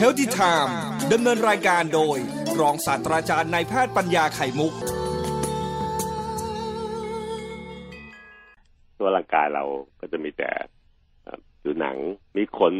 [0.00, 0.72] Healthy Time
[1.12, 2.18] ดำเนินรายการโดย
[2.60, 4.72] รองศาสตราจารย์นายแพทย์ปัญญาไข่มุก
[8.98, 9.64] ตัวร่างกายเรา
[10.00, 10.50] ก็จะมีแต่
[11.62, 11.96] ผิวหนัง
[12.36, 12.74] มีขน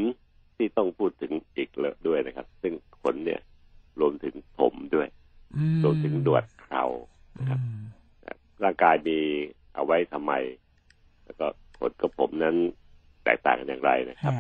[0.57, 2.73] ที่ต้องพูดถึงอีกเลยด้วยนะครับ ซึ่ง
[3.03, 3.41] ขนเนี่ย
[4.01, 5.09] รวมถึงผมด้วย
[5.85, 6.85] รวมถึงดวดเข่า
[7.39, 7.61] นะครับ
[8.65, 9.19] ร่างกายมี
[9.75, 10.33] เอาไว้ทำไม
[11.25, 11.47] แล้วก็
[11.79, 12.57] ขนกับผมนั้น
[13.25, 14.35] แตกต่างกันอย่างไรนะครับ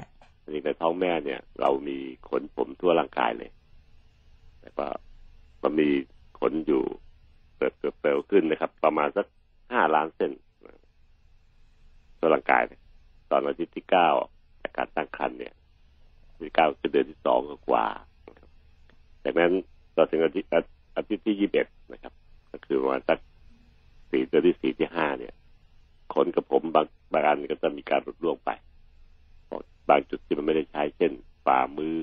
[0.46, 3.50] อันนี้ในท้องแม่เนี่ย เรามีขนผมทั่วร่างกายเลย
[4.60, 4.88] แต่ว่า
[5.62, 5.88] มันมี
[6.38, 6.82] ขนอยู่
[7.56, 9.26] เติบเติบขึ้นนะครับ ประมาณสัก
[9.72, 10.32] ห้าล้านเส้น
[12.18, 12.62] ตัวร่างกาย
[13.30, 14.08] ตอนอาทิตย์ที่เก้า
[14.62, 15.54] จากการตั้งครรภ์เนี่ย
[16.40, 17.86] ที่เก้าคือเดือนที่สองกว่า
[19.24, 19.52] จากนั้น
[19.96, 20.50] ต่อถึงอาทิตย์
[20.96, 22.12] อาทิตย์ที่ยี่สิบเอ็ดนะครับ
[22.50, 23.18] ก็คือประมาณสัก
[24.10, 25.34] สี่เดือนที่สี่ที่ห้าเนี่ย
[26.14, 28.50] ขนกับผมบางบางอันก็จะมีการลดล่วงไป
[29.88, 31.12] บางจุดที่มันไม่ได้ใช้ เช่น
[31.46, 31.96] ฝ่ามือ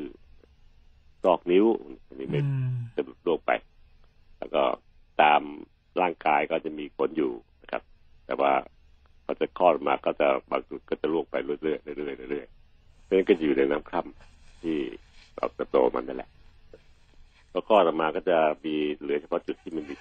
[1.23, 1.65] ซอกนิ้ว
[2.07, 2.41] อันนี้ไม่
[2.95, 3.51] จะลดล่วงไป
[4.37, 4.63] แล้วก็
[5.21, 5.41] ตาม
[6.01, 7.31] ร่างกายก็จะมีขนอยู่
[7.61, 7.81] นะครับ
[8.25, 8.51] แต่ว่า
[9.23, 14.77] พอจะคลอดมาก็จะบางจุดก็จะล่วงไปเรื่อยๆเรื่อยๆเรื่อยๆเพราะฉะนั้นก็อยู่ในน้ำคร่ำที่
[15.35, 16.29] เราจะโตมันนั่นแหละ
[17.51, 19.95] พอคลอดออกมาก็จะมีเหลือเฉพาะจุดที่มันมี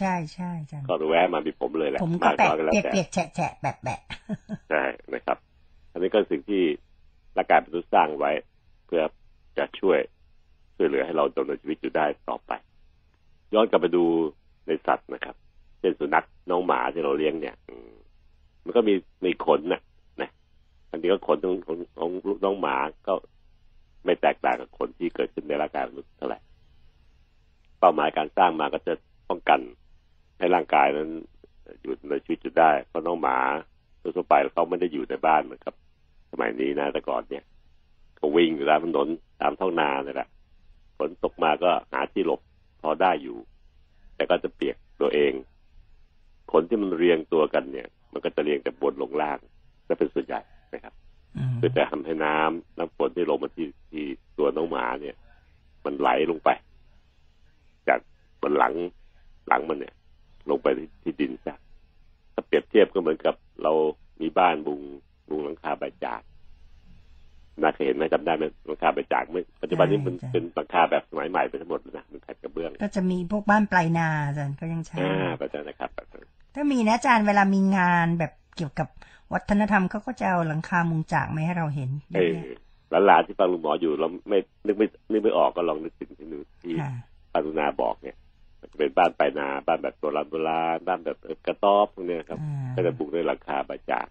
[0.00, 4.00] ใช่ใช่ใช่คลอดแวะมามีผมเลยแหละผมก็แปะเปียกๆแฉะแฉะแบะแบะ
[4.70, 4.82] ใช่
[5.14, 5.38] นะครับ
[5.92, 6.62] อันนี้ก็สิ่งที่
[7.36, 8.30] ร่างกายเป็นตัวสร้างไว้
[8.86, 9.02] เพื่อ
[9.58, 9.98] จะช่วย
[10.76, 12.52] ช่วยเหลือให้เราดำเนินชีวิตอยู่ได้ต่อไป
[13.54, 14.04] ย้อนกลับไปดู
[14.66, 15.36] ในสัตว์นะครับ
[15.80, 17.56] เช่นสุนัขน้องหมาที่เราเลี้ยงเนี่ย
[18.64, 19.80] มันก็มีมีขนนะ
[20.20, 20.30] นะ
[20.90, 22.10] อันนี้ก็ขนของของของ
[22.44, 23.14] น้องหมาก็
[24.04, 26.38] ไม่แตกต่างกับขนที่เกิดขึ้นในร่างกายมนุษย์เท่าไหร่
[27.78, 28.94] เป้าหมายการสร้างมาก็จะ
[73.12, 75.90] มีพวกบ้านปลายนาอาจารย์ก็ยังใช้อ่าประจันนะครับ
[76.54, 78.88] ถ้ามีนะอาจารย์เวลามีงานแบบเกี่ยวกับ
[79.32, 82.36] วัฒนธรรมเขาก็จะเอาหลังคามุงจากมาให้เราเห็นเออ
[83.06, 86.74] หลานที่ฟังลุงหมออยู่เราไม่นึกไม่นึกไม่ออกก็ลองนึกถึงที่นู่นที่
[87.32, 88.16] ปารุณาบอกเนี่ย
[88.60, 92.38] มันจะเป็นบ้านปลายนา บ้านแบบโบราณโบราณบ้านแบบกระต๊อบพวกนี้ครับ
[92.74, 94.06] ก็จะบุกด้วยหลังคาใบจาก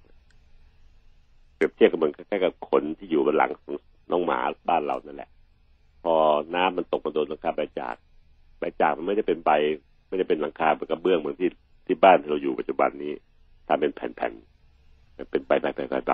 [1.55, 3.73] เปรียบเทียบกับมันแค่กับขนที่อยู่บนหลังของ
[4.11, 4.39] น้องหมา
[4.69, 5.29] บ้านเรานั่นแหละ
[6.03, 6.15] พอ
[6.55, 7.95] น้ำมันตกมาโดนหลังคาใบจาก
[8.59, 9.51] ใบจากมันไม่ได้เป็นใบ
[10.07, 11.49] ไม่ได้เป็นหลังคาเป็นกระเบื้องเหมือนที่
[11.85, 13.13] ที่บ้านที่เราอยู่ปัจจุบันนี้
[13.67, 16.13] ทำเป็นแผ่นๆเป็นใบใบใบใบ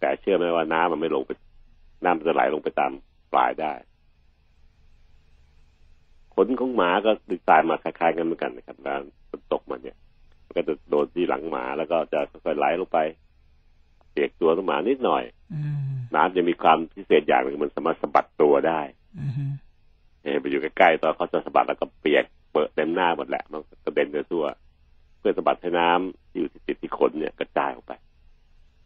[0.00, 1.30] แต่เชื่อไหมว่าน้ำมันไม่ลงไป
[2.04, 2.92] น้ำมันจะไหลลงไปตาม
[3.32, 3.72] ปลายได้
[6.34, 9.96] ขนของหมาก็ดึกตายมาคล้ายๆกันเหมือนกันนะครับน้ำมันตกมาเนี่ย
[10.46, 12.98] มันก็จะโดนที่หลังหมาแล้วก็จะค่อยๆไหลลงไป
[14.12, 15.22] เปียกตัวของหมานิดหน่อย
[16.14, 18.80] น้ำจะมีความพิเศษอย่างหนึ่งมันสามารถสะบัดตัวได้
[19.16, 19.20] เอ
[20.40, 24.46] ไปอยู่ใกล้ๆตอนเขาจะสะบัดแล้วก็เปียกเปิดเต็มหน้าหมดแหละมันกระเด็นไปทั่ว
[25.18, 27.92] เพื่อสะบัดให้น้ำที่อยู่ติดที่ขนเนี่ยกระจายออกไป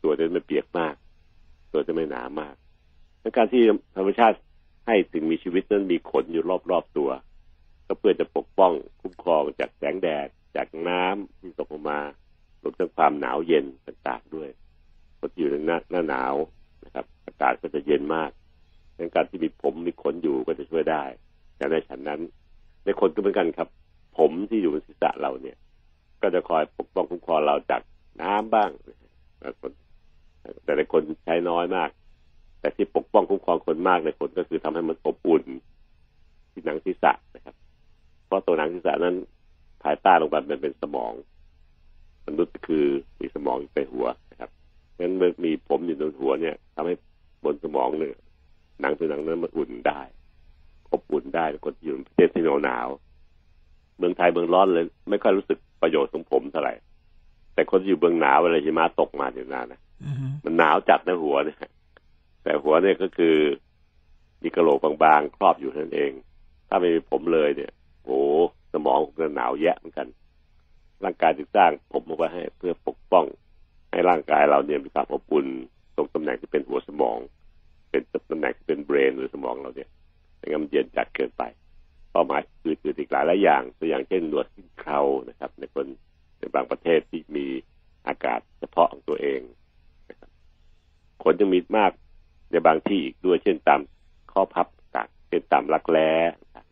[0.03, 0.95] ตัวจะไม่เปียกมาก
[1.73, 2.55] ตัวจะไม่หนามาก
[3.21, 3.63] ในการที่
[3.97, 4.37] ธรรมชาติ
[4.87, 7.11] ให้สิ่งมีชีวิตนั้นมีขนอยู่รอบๆตัว
[7.87, 12.01] ก็เพื่อจะปกป้องคุ้มครองจากแสงแดด จากน้ำที่ตกลงมา
[12.63, 14.51] รวมทั้งความหนาวเย็นต่างๆด้วย
[15.17, 16.35] เพราะอยู่ในหน้าหน้าหนาว
[16.85, 18.31] นะครับ อากาศก็จะเย็นมาก
[18.97, 21.03] ในการที่มีผมมีขนอยู่ก็จะช่วยได้
[21.57, 22.21] แต่ในฉันนั้น
[22.85, 23.69] ในคนก็เหมือนกันครับ
[24.19, 25.57] ผมที่อยู่บนศีรษะเราเนี่ย
[26.23, 27.83] ก็จะคอยปกป้องคุ้มครองเราจาก
[28.23, 28.71] น้ำบ้าง
[30.65, 31.91] แต่ในคนใช้น้อยมาก
[32.61, 35.45] แต่ที่ปกป้องคุ้มครองคนมากในผลก็คือทำให้มันอบอุ่น
[36.53, 37.55] ที่หนังศีรษะนะครับ
[38.27, 39.17] เพราะตัวหนังศีรษะนั้น
[39.83, 41.13] ภายใต้ลงไปมันเป็นสมอง
[42.27, 42.87] มนุษย์คือ
[43.21, 44.51] มีสมองอยู่ในหัวนะครับ
[45.01, 46.95] งั้นเมื่อมีผมอยู่บนหัวเนี่ยทำให้
[47.45, 48.15] บนสมองเนี่ย
[48.81, 50.01] หนังตัวหนังนั้นมันอุ่นได้
[50.93, 52.89] อบอุ่นได้คนอยู่ประเทศที่หนาวหนาว
[53.99, 56.75] เมืองไทยเมืองร้อนเลย ไม่ค่อยรู้สึกประโยชน์ของผมเท่าไหร่
[57.55, 59.81] แต่คนอยู่เมืองหนาวเวลาหิมะตกมาอยู่นานนะ
[60.45, 61.59] มันหนาวจัดในหัวเนี่ย
[62.43, 63.37] แต่หัวเนี่ยก็คือ
[64.43, 66.13] มีกระโหลกบางๆครอบอยู่นั่นเอง
[66.69, 67.73] ถ้าไม่มีผมเลยเนี่ย
[68.05, 68.19] โอ้
[68.73, 70.09] สมองจะหนาวแยะเหมือนกัน
[71.05, 73.25] ร่างกายถึงสร้างผมเอาไว้ให้เพื่อปกป้อง
[73.91, 75.47] ให้ร่างกายเราเนี่ยมีความอบอุ่น
[75.97, 77.19] ตรงตำแหน่งที่เป็นหัวสมอง
[77.95, 79.91] เป็นตำแหน่งเป็นเบรนหรือสมองเราเนี่ย
[80.37, 81.43] ไม่งั้นมันเย็นจัดเกินไป
[82.13, 85.87] เป้าหมายอื่นๆอีกหลายหลายอย่างตัวอย่างเช่นหนวดขึ้นเขานะครับ ในคน
[86.39, 87.47] ในบางประเทศที่มี
[88.07, 89.41] อากาศเฉพาะของตัวเอง
[90.11, 90.31] นะครับ
[91.23, 91.93] ขนจะมีมาก
[92.51, 93.81] ในบางที่อีกด้วยเช่นตาม
[94.33, 96.11] ข้อพับต่างเช่นตามรักแร้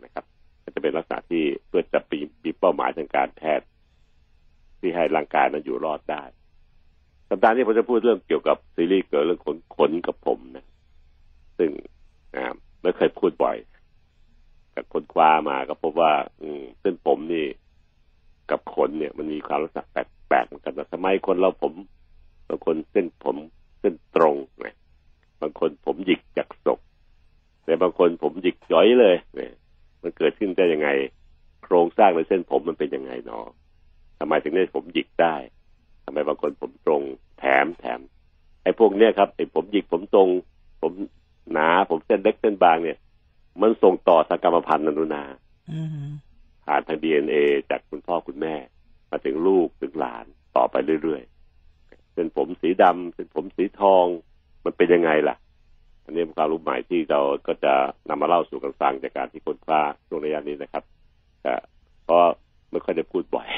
[0.05, 0.25] นะครับ
[0.63, 3.67] ก็จะเป็นลักษณะที่เพื่อจะปีมีเป้าหมายทางการแพทย์
[4.81, 6.23] ที่ให้ร่างกายนั้นอยู่รอดได้
[7.31, 10.67] สัปดาห์นี้ผมจะพูดเรื่องเกี่ยวกับซีรีส์เกี่ยวเรื่องขนขนกับผมนะ
[11.63, 11.75] ซึ่ง
[12.83, 13.57] ไม่เคยพูดบ่อย
[14.75, 17.47] กับคนคว้ามาก็พบว่า อืมเส้นผมนี่
[18.51, 21.73] กับขนเนี่ย มันมีความลักษณะแปลกๆเหมือนกันนะสมัยคนเราผม
[22.49, 23.37] บางคนเส้นผม
[23.81, 24.77] เส้นตรงนะ
[25.41, 26.81] บางคนผมหยิกจากศก
[27.65, 29.53] แต่บางคนผมหยิกย้อยเลยเนี่ย
[30.03, 30.89] มันเกิดขึ้นได้ยังไง
[31.65, 33.45] โครงสร้างในเส้นผมมันเป็นยังไงเนาะ
[34.19, 35.35] ทำไมถึงได้ผมหยิกได้
[36.05, 37.03] ทำไมบางคนผมตรง
[37.39, 38.01] แถมแถม
[38.63, 40.29] ไอ้พวกเนี้ยครับไอ้ผมหยิกผมตรง
[40.83, 40.93] ผม
[41.53, 42.99] หนา ผมเส้นเล็กเส้นบางเนี่ย
[43.61, 45.25] มันส่งต่อทางกรรมพันธุ์นนุนา
[46.65, 47.37] ผ่านทางดีเอ็นเอ
[47.71, 48.55] จากคุณพ่อคุณแม่
[49.11, 50.25] มาถึงลูกถึงหลาน
[50.57, 54.07] ต่อไปเรื่อยๆเส้นผมสีดำเส้นผมสีทอง
[54.65, 55.37] มันเป็นยังไงล่ะ
[56.05, 57.75] อันนี้เป็นความรู้ใหม่ที่เราก็จะ
[58.09, 60.85] นำมาเล่าสู่กันฟังจากการที่คนคว้าช่วงระยะนี้นะครับ
[61.43, 61.55] แต่
[62.05, 62.25] เพราะ
[62.71, 63.49] ไม่ค่อยได้พูดบ่อย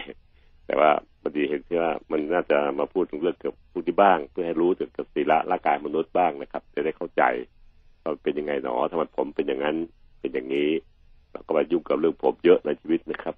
[0.66, 0.90] แต่ว่า
[1.20, 7.22] พอดีเห็นที่ว่ามันน่าจะมาพูดถึงเรื่องเกี่ยวกับพูดที่บ้าง เพื่อให้รู้ถึงกับศีละร่างกายมนุษย์บ้างนะครับ จะได้เข้าใจ
[8.04, 9.76] ว่าเป็นยังไงหนอทำไมผมเป็นอย่างนั้น
[10.20, 10.68] เป็นอย่างนี้
[11.32, 13.34] เราก็มายุ่งกับเรื่องผมเยอะในชีวิตนะครับ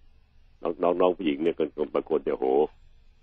[0.63, 2.47] น้องน้องผู้หญิงเนี่ยคนบางคนเนี่ยโห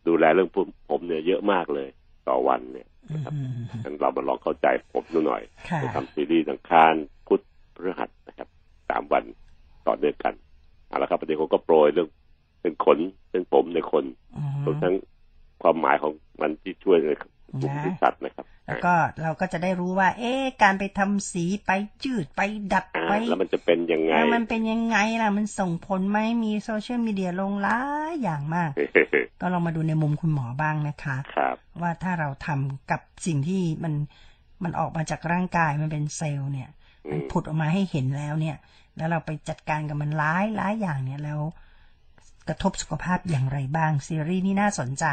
[0.08, 1.90] ดูแลเรื่องผมผมเนี่ยเยอะมากเลย
[2.28, 3.34] ต่อวันเนี่ยนะครับ
[3.84, 5.42] งั้นเรามาลองเข้าใจผมดูหน่อย
[5.82, 6.94] จะทำซีรีส์สังคาร
[7.28, 7.44] พุทธ
[7.76, 8.48] พฤหัสนะครับ
[8.90, 9.24] สามวัน
[9.88, 10.34] ต่อเนื่องกัน
[10.88, 12.08] เอาละครับประเด็นผมก็โปรยเรื่อง
[12.62, 13.00] เป็นขน
[13.32, 14.06] เป็นผมในคน
[14.66, 14.96] รวมทั้ง
[15.62, 16.12] ความหมายของ
[16.42, 18.94] มันที่ช่วยในกลุ่มสัตว์นะครับ แล้วก็
[19.24, 20.34] เราก็จะได้รู้ว่า เอ๊
[20.64, 21.72] การไปทำสีไป
[22.04, 22.42] จืดไป
[22.74, 27.80] ดัดไปแล้วมันจะเป็นยังไง มันเป็นยังไงล่ะ มันส่งผลไหมมีโซเชียลมีเดียลงหลา
[28.12, 28.70] ยอย่างมาก
[29.42, 33.94] ก็ลองมาดูในมุมคุณหมอบ้างนะคะครับว่าถ้าเราทำกับสิ่งที่มัน
[34.64, 36.70] มันออกมาจากร่างกายมันเป็นเซลล์เนี่ย
[37.12, 38.58] มันผุดออกมาให้เห็นแล้วเนี่ย
[38.98, 41.40] แล้วเราไปจัดการกับมันหลายหลายอย่างเนี่ยแล้ว
[42.48, 45.06] กระทบสุขภาพอย่างไรบ้างซีรีส์นี้น่าสนใจ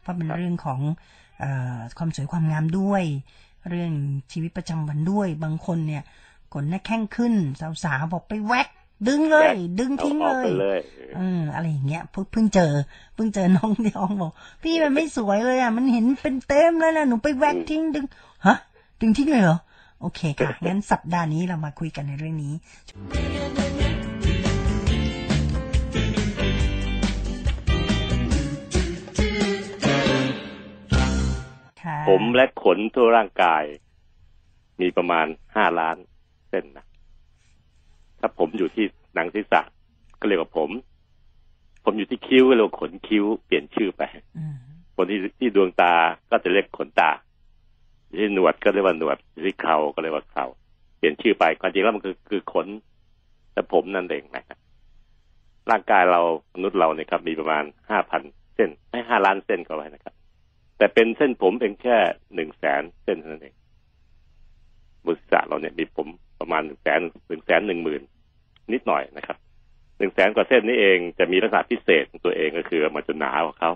[0.00, 1.21] เพราะเป็นเรื่องของอ
[1.98, 3.04] ความสวยความงามด้วย
[3.68, 3.92] เรื่อง
[4.32, 6.02] ชีวิตประจำวันด้วย บางคนเนี่ย
[6.52, 7.34] ขนหน้าแข้งขึ้น
[7.84, 8.68] สาวๆบอกไปแวก
[9.08, 10.32] ดึงเลย ดึงทิ้งเล
[10.76, 10.80] ย
[11.16, 12.02] เอออะไรอย่างเงี้ย
[12.32, 12.72] เพิ่งเจอ
[13.14, 18.04] เพิ่งเจอน้องที่อ้องบอก พี่มันไม่สวยเลยอะ มันเห็นเป็นเต็มเลยนะหนูไปแวกทิ้งดึง
[18.46, 18.56] ฮะ
[19.00, 19.58] ดึงทิ้งเลยเหรอ
[20.00, 22.54] โอเคค่ะงั้นสัปดาห์นี้เรามาคุยกันในเรื่องนี้
[32.08, 33.64] ผมและขนทั่วร่างกาย
[34.80, 35.26] มีประมาณ
[35.56, 35.96] ห้าล้าน
[36.50, 36.86] เส้นนะ
[38.20, 38.84] ถ้าผมอยู่ที่
[39.14, 39.60] หนังศีรษะ
[40.20, 40.70] ก็เรียกว่าผม
[41.84, 44.02] ผมอยู่ที่คิ้วก็เรียกว่าขนคิ้ว เปลี่ยนชื่อไป
[44.96, 45.92] คนที่ที่ดวงตา
[46.30, 47.10] ก็จะเรียกขนตา
[48.18, 50.46] ที่หนวดก็เรียกว่าหนวดที่เขาก็เรียกว่าเขา
[50.98, 52.66] เปลี่ยนชื่อไปความจริงแล้วมันคือคือขน
[53.54, 54.58] และผมนั่นเองนะครับ
[55.70, 56.20] ร่างกายเรา
[56.54, 58.22] มนุษย์เราเนี่ยครับ มีประมาณห้าพัน
[58.54, 60.14] เส้นให้ห้าล้านเส้นก็ไว้นะครับ
[60.82, 61.98] แต่เป็นเส้นผมเพียงแค่
[62.34, 63.54] หนึ่งแสนเส้นเท่านั้นเอง
[65.06, 66.08] บริษัทเราเนี่ยมีผม
[66.40, 68.02] ประมาณหนึ่งแสนหนึ่งแสนหนึ่งหมื่น
[68.72, 69.36] นิดหน่อยนะครับ
[69.98, 73.70] หนึ่งแสนกว่าเส้นนี้เองจะมีลักษณะพิเศษของตัวเองก็คือ มันจะหนากว่าเขา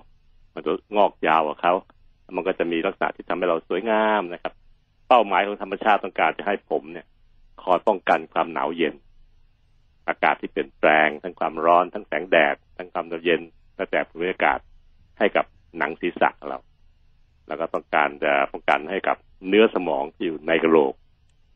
[0.55, 1.75] มันจะงอกยาวกว่าเขา
[2.37, 4.53] มันก็จะมีลักษณะที่ทำให้เราสวยงามนะครับ
[5.09, 7.07] เป้าหมายของธรรมชาติต้องการจะให้ผมเนี่ย
[7.63, 8.95] คอยป้องกันความหนาวเย็น
[10.09, 13.41] อากาศที่เปลี่ยนแปลง ทั้งความร้อนทั้งแสงแดด ทั้งความเย็น
[13.77, 14.59] และแต่ภูมิอากาศ
[15.19, 15.45] ให้กับ
[15.79, 16.59] หนังศีรษะเรา
[17.49, 19.17] แล้วก็ต้องการจะป้องกันให้กับ
[19.49, 20.95] เนื้อสมองที่อยู่ในกระโหลก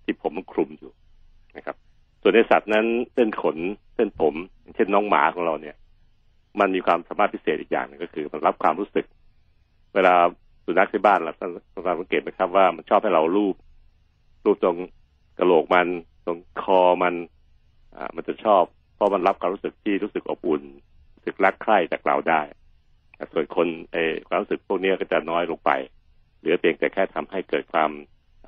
[0.05, 0.93] ที่ผมมันคลุมอยู่
[1.57, 1.77] นะครับ
[2.23, 3.57] ส่วนในสัตว์นั้นเส้นขน
[3.95, 4.35] เส้นผม
[4.75, 5.77] เช่นน้องหมาของเราเนี่ย
[6.61, 9.07] มันมีความสามารถพิเศษอีกอย่างหนึ่งก็คือ มันรับความรู้สึก
[9.95, 10.15] เวลา
[10.65, 11.33] สุนัขที่บ้านเรา
[12.01, 13.55] สังเกตไหมครับว่ามันชอบให้เราลูบ
[14.45, 14.77] ลูบตรง
[15.39, 15.89] กระโหลกมัน
[16.27, 17.15] ตรงคอมัน
[17.97, 18.63] อ่ามันจะชอบ
[18.95, 20.63] เพราะมันรับความรู้สึกที่รู้สึกอบอุ่น
[21.15, 22.41] รู้สึกรักใคร่จากเราได้
[23.33, 23.97] ส่วนคนเอ
[24.27, 25.71] ความรู้สึกพวกนี้ก็จะน้อยลงไป
[26.39, 27.91] เหลือเพียงแต่แค่ทำให้เกิดความ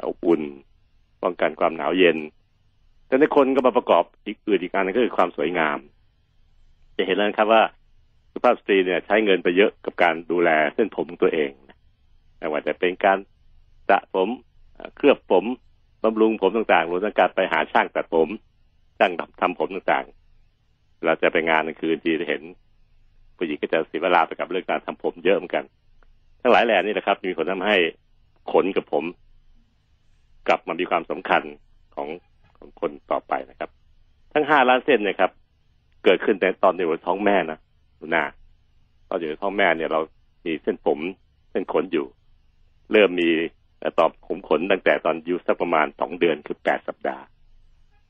[0.09, 0.43] อบอุ่น
[1.23, 2.19] ป้องกันความหนาวเย็น
[3.07, 5.79] แต่ในคนก็มาประกอบอีกอื่นอีกอันนึงก็คือความสวยงาม
[6.97, 7.63] จะเห็นแล้วครับว่า
[8.33, 11.51] สุภาพสตรีเนี่ยใช้เงินไปเยอะกับการดูแลเส้นผมตัวเอง
[12.39, 13.19] ไม่ว่าจะเป็นการ
[13.89, 14.29] สระผม
[14.97, 15.45] เคลือบผม
[16.03, 18.29] บำรุงผมต่างๆรวมทั้งการไปหาช่างตัดผม
[18.99, 22.43] ช่างทำผมต่างๆ เราจะไปงานกลางคืนที่จะเห็น
[23.37, 25.65] ผู้หญิงก็จะเสียเวลาไปกับเรื่องการทำผมเยอะเหมือนกัน
[26.41, 27.77] ทั้งหลายแหล่นี่นะครับ มีผลทำให้
[28.53, 29.05] ขนกับผม
[30.49, 31.43] กลับมามีความสำคัญ
[31.95, 32.09] ของ
[32.57, 33.71] ของคนต่อไปนะครับ
[34.33, 35.31] ทั้งห้าล้านเส้นนะครับ
[36.05, 37.59] เกิดขึ้นแต่ตอนอยู่ในท้องแม่นะ
[37.99, 38.25] ดูนา
[39.09, 40.01] ตอนอยู่ในท้องแม่เนี่ยเรา
[40.47, 40.99] มีเส้นผม
[41.51, 42.07] เส้นขนอยู่
[42.93, 43.31] เริ่มมี
[43.99, 47.25] ตอบผมขนตั้งแต่ตอนอายุสักประมาณสองเดือนคือแปดสัปดาห์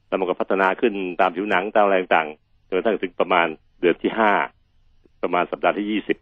[0.07, 3.47] แล้วมันก็พัฒนาขึ้นตามผิวหนังตามอะไรต่างๆจนกระทั่งถึงประมาณ
[3.81, 4.33] เดือนที่ห้า
[5.23, 6.19] ประมาณสัปดาห์ที่ยี่สิบ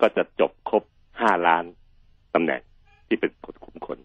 [0.00, 0.82] ก็จะจบครบ
[1.20, 1.64] ห้าล้าน
[2.34, 2.60] ตำแหน่ง
[3.06, 3.98] ที่เป็นขนขุมขน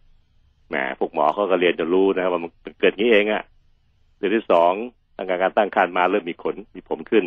[0.69, 3.43] แหมพวกหมอเขาก็เรียนจนรู้นะครับว่ามันเกิดนี้เองอะ่ะ
[4.17, 4.73] เดือนที่สอง
[5.17, 7.25] ตั้งการตั้งครรภ์มาเริ่มมีขนมีผมขึ้น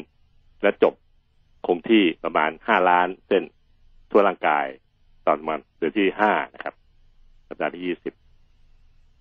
[0.62, 0.94] และจบ
[1.66, 3.42] คงที่ประมาณห้าล้านเส้น
[4.10, 4.66] ทั่วร่างกาย
[5.26, 6.74] ตอนมันเดือนที่ห้านะครับ
[7.48, 8.14] สัปดาห์ที่ยี่สิบ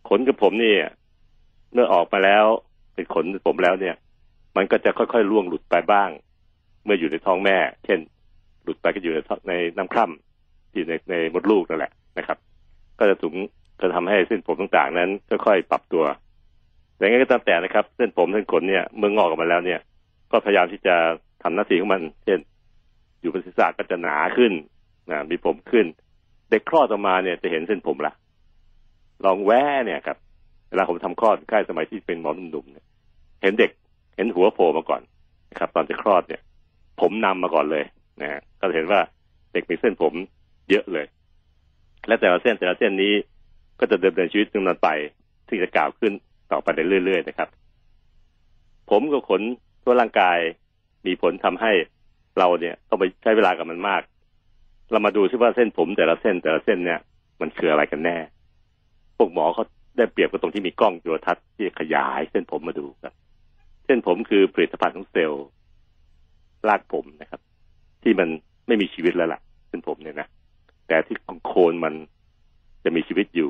[0.09, 0.75] ขนกับผมนี่
[1.73, 2.45] เมื่อออกมาแล้ว
[2.93, 3.95] เป็นขนผมแล้วเนี่ย
[4.55, 6.09] มันก็จะค่อยๆล่วงหลุดไปบ้าง
[6.83, 7.99] เมื่ออยู่ในท้องแม่ เช่น
[8.63, 9.19] หลุดไปก็อยู่ใน
[9.49, 12.37] ในน้ำคร่ำที่ในในมดลูกนั่นแหละนะครับ
[12.99, 13.33] ก็จะถึง
[13.79, 16.03] จะทำให้เส้นผมต่างๆ นั้นค่อยๆปรับตัว
[16.95, 19.79] แต่งั้นก็ตามแต่นะครับ เส้นผมเส้นขนเนี่ยเมื่องอกออกมาแล้วเนี่ย
[20.31, 20.95] ก็พยายามที่จะ
[21.43, 22.39] ทำหน้าที่ของมัน เช่น
[23.21, 24.53] อยู่บนศีรษะก็จะหนาขึ้น
[25.09, 25.85] นะมีผมขึ้น
[26.49, 28.13] เด็กคลอดออกมาเนี่ยจะเห็นเส้นผมละ
[29.25, 30.17] ลองแวะเนี่ยครับ
[30.69, 32.85] เวลาผมทำคลอดใกล้สมัยที่เป็นหมอหนุ่มๆเนี่ย
[33.41, 33.71] เห็นเด็ก
[34.15, 35.01] เห็นหัวโผล่มาก่อน
[35.51, 36.41] นะครับ ตอนจะคลอดเนี่ย
[37.01, 37.83] ผมนำมาก่อนเลย
[38.21, 38.99] นะฮะก็เห็นว่า
[39.53, 40.13] เด็กมีเส้นผม
[40.69, 41.05] เยอะเลย
[42.07, 43.13] และแต่ละเส้นแต่ละเส้นนี้
[43.79, 44.89] ก็จะเดินเดินชีวิตดำเนินไป
[45.47, 46.13] ที่จะกล่าวขึ้น
[46.51, 46.67] ต่อไป
[47.05, 47.49] เรื่อยๆนะครับ
[48.89, 49.41] ผมกับขน
[49.83, 50.37] ทั่วร่างกาย
[51.05, 51.71] มีผลทำให้
[52.37, 54.01] เราเนี่ยต้องไปใช้เวลากับมันมาก
[54.91, 56.99] เรามาดูซิว่าเส้นผมแต่ละเส้นแต่ละเส้นเนี่ย
[57.41, 58.17] มันคืออะไรกันแน่
[59.17, 59.63] พวกหมอเขา
[59.97, 63.13] ได้เปรียบกับตรงที่มีกล้องจุลทรรศน์ที่ขยายเส้นผมมาดูครับ
[63.85, 65.45] เส้นผมคือผลิตภัณฑ์ของเซลล์
[66.67, 67.41] รากผมนะครับ
[68.03, 68.29] ที่มัน
[68.67, 70.27] ไม่มีชีวิตแล้วล่ะเส้นผมเนี่ยนะ
[70.87, 71.93] แต่ที่โคนมัน
[72.83, 73.49] จะมีชีวิตอยู่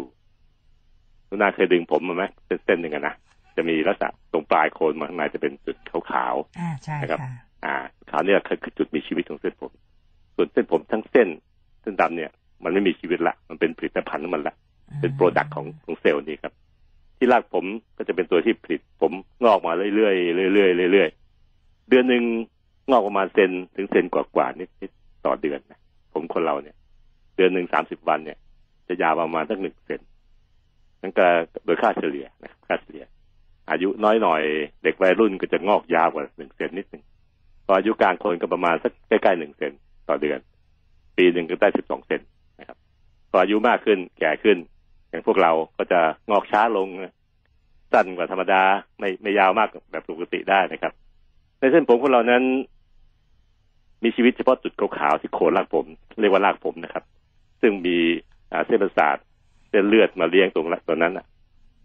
[1.29, 3.15] นุนาเคยดึงผมมาไหมเส้นๆหนึ่งนะ
[3.55, 7.19] จะมีลักษณะตรงปลายโคนมาข้างในจะเป็นจุดขาวๆอ่าใช่ครับ
[7.65, 7.75] อ่า
[8.09, 9.71] ขาวเนี่ยคือจุดมีชีวิตของเส้นผม
[10.35, 11.27] ส่วนเส้นผมทั้งเส้น
[11.81, 12.31] เส้นดำเนี่ย
[12.63, 14.55] มันไม่มีชีวิตละ มันเป็นผลิตภัณฑ์ของมันละ
[15.01, 16.53] เป็น product ของของเซลล์นี้ครับ
[17.17, 17.65] ที่รากผม
[17.97, 19.11] ก็จะเป็นตัวที่ผลิตผม
[19.43, 22.23] งอกมาเรื่อยๆเรื่อยๆเรื่อยๆเดือนหนึ่ง
[22.91, 25.79] งอกประมาณเซนถึงเซนกว่าๆนิดๆต่อเดือนนะ
[26.13, 26.75] ผมคนเราเนี่ย
[27.35, 28.37] เดือนหนึ่งสามสิบวันเนี่ย
[28.87, 30.01] จะยาวประมาณสักหนึ่งเซน
[31.01, 31.25] นั่นก็
[31.65, 33.05] โดยค่าเฉลี่ยนะค่าเฉลี่ย
[33.69, 34.41] อายุน้อยหน่อย
[34.83, 37.03] เด็กวัยรุ่นก็จะงอกยาวกว่าหนึ่งเซนนิดหนึ่ง
[37.65, 39.71] พออายุกลางคนก็ประมาณสักใกล้ๆหนึ่งเซน
[40.09, 40.39] ต่อเดือน
[41.17, 42.21] ปีหนึ่งก็ได้สิบสองเซน
[42.59, 42.77] นะครับ
[43.31, 44.57] พออายุมากขึ้นแก่ขึ้น
[45.09, 46.87] อย่างพวกเราก็จะงอกช้าลง
[47.93, 48.61] สั้นกว่าธรรมดา
[48.99, 50.93] ไม่ไม่ยาวมากแบบปกติได้นะครับ
[51.59, 52.43] ในเส้นผมของเรานั้น
[54.03, 55.85] มีชีวิตเฉพาะจุดขาวๆที่โคนรากผม
[56.19, 57.03] เรียกว่ารากผมนะครับ
[57.61, 57.97] ซึ่งมี
[58.65, 59.17] เส้นประสาท
[59.69, 61.13] เส้นเลือดมาเลี้ยงตรงตัวนั้น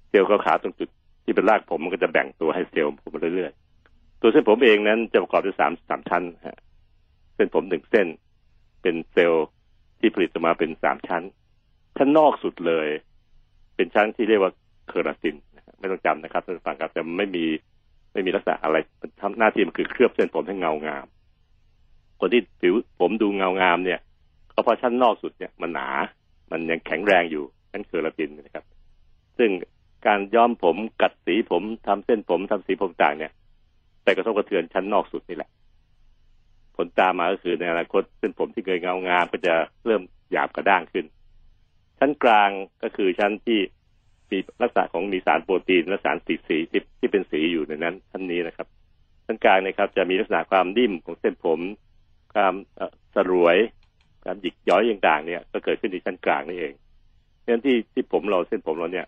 [0.08, 0.88] เซลล์ขาวๆตรงจุด
[1.24, 6.58] ที่เป็นรากผมมันก็จะแบ่งตัวให้เซลล์ผมมาเรื่อยๆ ตัวเส้นผมเองนั้นจะประกอบด้วยสามสามชั้นฮะ
[7.34, 8.06] เส้นผมหนึ่งเส้น
[8.82, 9.46] เป็นเซลล์
[10.00, 11.22] ที่ผลิตออกมาเป็นสามชั้น
[11.96, 12.88] ชั้นนอกสุดเลย
[13.76, 14.52] เป็นชั้นที่เรียกว่า
[14.88, 15.36] เคอราติน
[15.78, 17.44] ไม่ต้องจำนะครับท่านฟังครับแต่ไม่มี
[18.12, 18.76] ไม่มีลักษณะอะไร
[19.22, 21.06] ทำหน้าที่มันคือเคลือบเส้นผมให้เงางาม
[22.20, 24.00] คนที่ผิวผมดูเงางามเนี่ย
[24.52, 25.88] ก็เพราะชั้นนอกสุดเนี่ยมันหนา
[26.50, 28.64] มันยังแข็งแรงอยู่นั่นคือลาตินนะครับ
[29.38, 29.50] ซึ่ง
[30.06, 33.32] การย้อมผมกัดสีผมทำเส้นผมทำสีผมต่างเนี่ย
[34.02, 35.50] แต่กระทบกระเทือนชั้นนอกสุดนี่แหละ
[36.76, 39.54] ผลตามมาก็คือในอนาคตเส้นผมที่เคยเงางามก็จะ
[39.86, 41.04] เริ่มหยาบกระด้างขึ้น
[41.98, 42.50] ชั้นกลาง
[42.82, 43.60] ก็คือชั้นที่
[44.30, 48.66] มีลักษณะของมีสารโปรตีนและสารสีสีที่ที่เป็นสีอยู่ในนั้นชั้นนี้นะครับ
[49.26, 51.60] ชั้นกลางนะครับจะมีลักษณะความนิ่มของเส้นผม
[52.36, 52.54] ความ
[53.16, 53.56] สรวย
[54.24, 56.74] ความหยิกย้อยต่างๆเนี่ย ก็เกิดขึ้นในชั้นกลางนี่เอง
[57.44, 59.06] ฉะนั้นที่ที่ผมเราเส้นผมเราเนี่ย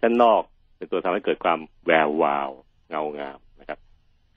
[0.00, 0.42] ชั้นนอก
[0.76, 2.50] เป็นตัวทำให้เกิดความแวววาว
[2.88, 3.78] เงางามนะครับ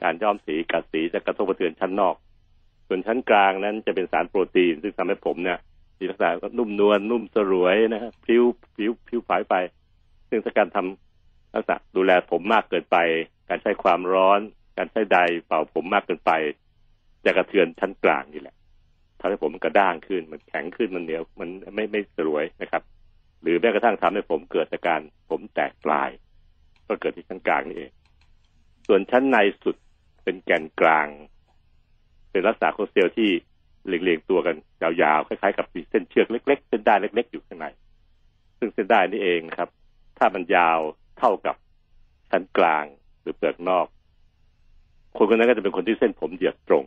[0.01, 2.15] การย้อมสีกัดสีจะกระทบกระเทือนชั้นนอก
[2.87, 5.59] ส่วนชั้นกลางนั้นจะเป็นสารโปรตีน ซึ่งทำให้ผมเนี่ย
[5.97, 8.43] มีลักษณะนุ่มนวลนุ่มสรวยนะครับผิว
[8.75, 9.55] ผิวผิวผายไป
[10.29, 12.97] ซึ่งถ้าการทำลักษณะดูแลผมมากเกินไป
[13.49, 14.39] การใช้ความร้อน
[14.77, 16.31] การใช้ใดเป่าผมมากเกินไป
[17.25, 18.55] จะกระเทือนชั้นกลางนี่แหละ
[19.19, 22.83] ทำให้ผมกระด้างขึ้น มันแข็งขึ้นมันเหนียว มันไม่ไม่สรวยนะครับ
[23.41, 24.99] หรือแม้กระทั่งทำให้ผมเกิดอาการ
[25.29, 26.09] ผมแตกปลาย
[26.87, 27.91] ก็เกิดที่ชั้นกลางนี่เอง
[28.87, 29.75] ส่วนชั้นในสุด
[30.23, 31.07] เป็นแกนกลาง
[32.31, 33.29] เป็นลักษณะของเซลล์ที่
[33.87, 37.65] เรียงๆตัวกันยาวๆคล้ายๆกับเส้นเชือกเล็กๆเส้นด้ายเล็ก ๆ อยู่ข้างใน
[38.59, 39.69] ซึ่งเส้นด้ายนี่เองครับ
[40.17, 40.79] ถ้ามันยาว
[41.19, 41.55] เท่ากับ
[42.29, 42.85] ชั้นกลาง
[43.21, 43.87] หรือเปลือกนอก
[45.17, 46.83] คนคนนั้นก็จะเป็นคนที่เส้นผมเหยียดตรง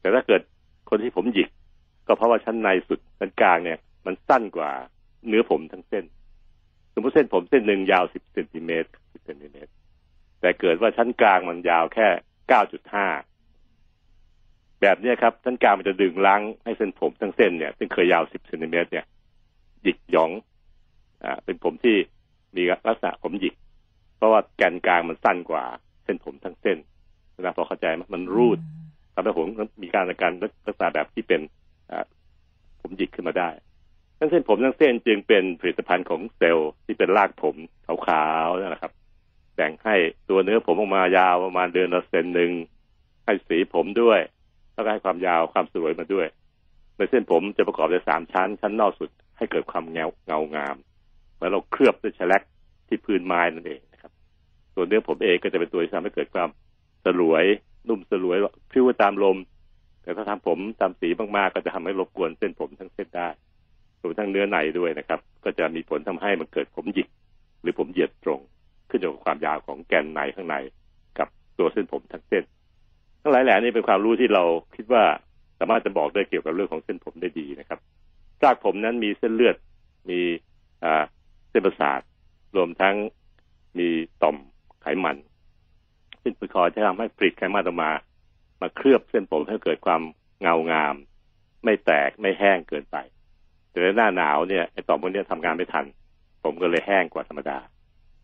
[0.00, 0.42] แต่ถ้าเกิด
[0.90, 1.48] คนที่ผมหยิก
[2.06, 4.70] ก็เพราะว่าชั้นในสุดชั้นกลางเนี่ย มันสั้นกว่า
[5.28, 6.04] เนื้อผมทั้งเส้น
[6.94, 9.70] สมมติเส้นผมเส้นหนึ่งยาวสิบเซนติเมตรสิบเซนติเมตร
[10.40, 12.08] แต่เกิดว่าชั้นกลางมันยาวแค่
[12.48, 13.06] เก้าจุดห้า
[14.80, 19.04] แบบนี้ครับชั้นกลางมันจะดึงล้างให้เส้นผมทั้งเส้นเนี่ยซึ่งเคยยาวสิบเซนติเมตรเนี่ย
[19.82, 20.30] หยิกหยอง
[21.24, 21.96] อ่าเป็นผมที่
[22.56, 23.54] มีลักษณะผมหยิก
[24.16, 25.64] เพราะว่าแกนกลางมันสั้นกว่า
[26.04, 26.78] เส้นผมทั้งเส้น
[27.40, 28.58] นะพอเข้าใจไหมมันรูด
[29.18, 29.46] ทำให้ผม
[29.82, 31.40] มีการอาการลักษณะแบบที่เป็น
[32.80, 33.50] ผมหยิกขึ้นมาได้
[34.18, 37.56] ทั้งเส้นผมทั้งเส้นจึงเป็นผลิตภัณฑ์ของเซลล์ที่เป็นรากผม
[38.06, 38.92] ขาวๆนั่นแหละครับ
[39.54, 39.96] แบ่งให้
[40.28, 42.50] ตัวเนื้อผมออกมายาวประมาณเดือนละเซนหนึ่ง
[43.24, 44.20] ให้สีผมด้วย
[44.74, 46.26] แล้วก็ให้ความยาวความสวยมาด้วย
[46.96, 50.76] ในเส้นผมจะประกอบด้วยสามชั้น ชั้นนอกสุดให้เกิดความเงาเงางาม
[51.36, 52.42] เมือเราเคลือบด้วยแฉลก
[52.88, 54.12] ที่พื้นไม้นั่นเองนะครับ
[54.74, 56.48] ตัวเนื้อผมเองก็จะเป็นตัวที่ทำให้เกิดความ
[57.04, 57.44] สลวย
[57.88, 58.38] นุ่มสลวย
[58.72, 59.36] พิ้วตามลม
[60.02, 63.28] แต่ถ้าทำผมตามสีมากๆก็จะทำให้รบกวนเส้นผมทั้งเส้นได้
[64.02, 67.08] รวมทั้งเนื้อในด้วยนะครับ ก็จะมีผลทำให้มันเกิดผมหยิก
[67.62, 68.40] หรือผมเหยียดตรง
[68.90, 70.56] ขึ้นอยู่กับความยาวของแกนในข้างใน
[71.18, 72.44] กับตัวเส้นผมทั้งเส้น
[73.22, 74.44] ทั้งหลายแหล่นี่เป็นความรู้ที่เรา
[74.76, 75.04] คิดว่า
[75.58, 77.78] สามารถจะบอกได้เกี่ยวกับเรื่องของเส้นผมได้ดีนะครับ
[78.44, 79.56] รากผมนั้นมีเส้นเลือด
[80.10, 80.20] มี
[81.50, 82.00] เส้นประสาท
[82.56, 82.94] รวมทั้ง
[83.78, 83.88] มี
[84.22, 84.36] ต่อม
[84.82, 85.16] ไขมัน
[86.28, 87.90] ซึ่งไปคอจะทำให้ผลิตไขมันออกมา
[88.60, 90.02] มาเคลือบเส้นผมให้เกิดความ
[90.42, 90.94] เงางาม
[91.64, 92.96] ไม่แตกไม่แห้งเกินไป
[93.70, 95.86] แต่ในหน้าหนาวเนี่ยไอ้ต่อมพวกนี้ทำงานไม่ทัน
[96.44, 97.58] ผมก็เลยแห้งกว่าธรรมดา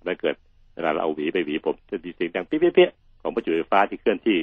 [0.06, 0.34] ถ้าเกิด
[0.74, 4.38] เวลาเราเอาหวีไปหวีผมจะดีเสียงดังเปี้ยๆของประจุไฟฟ้าที่เคลื่อนที่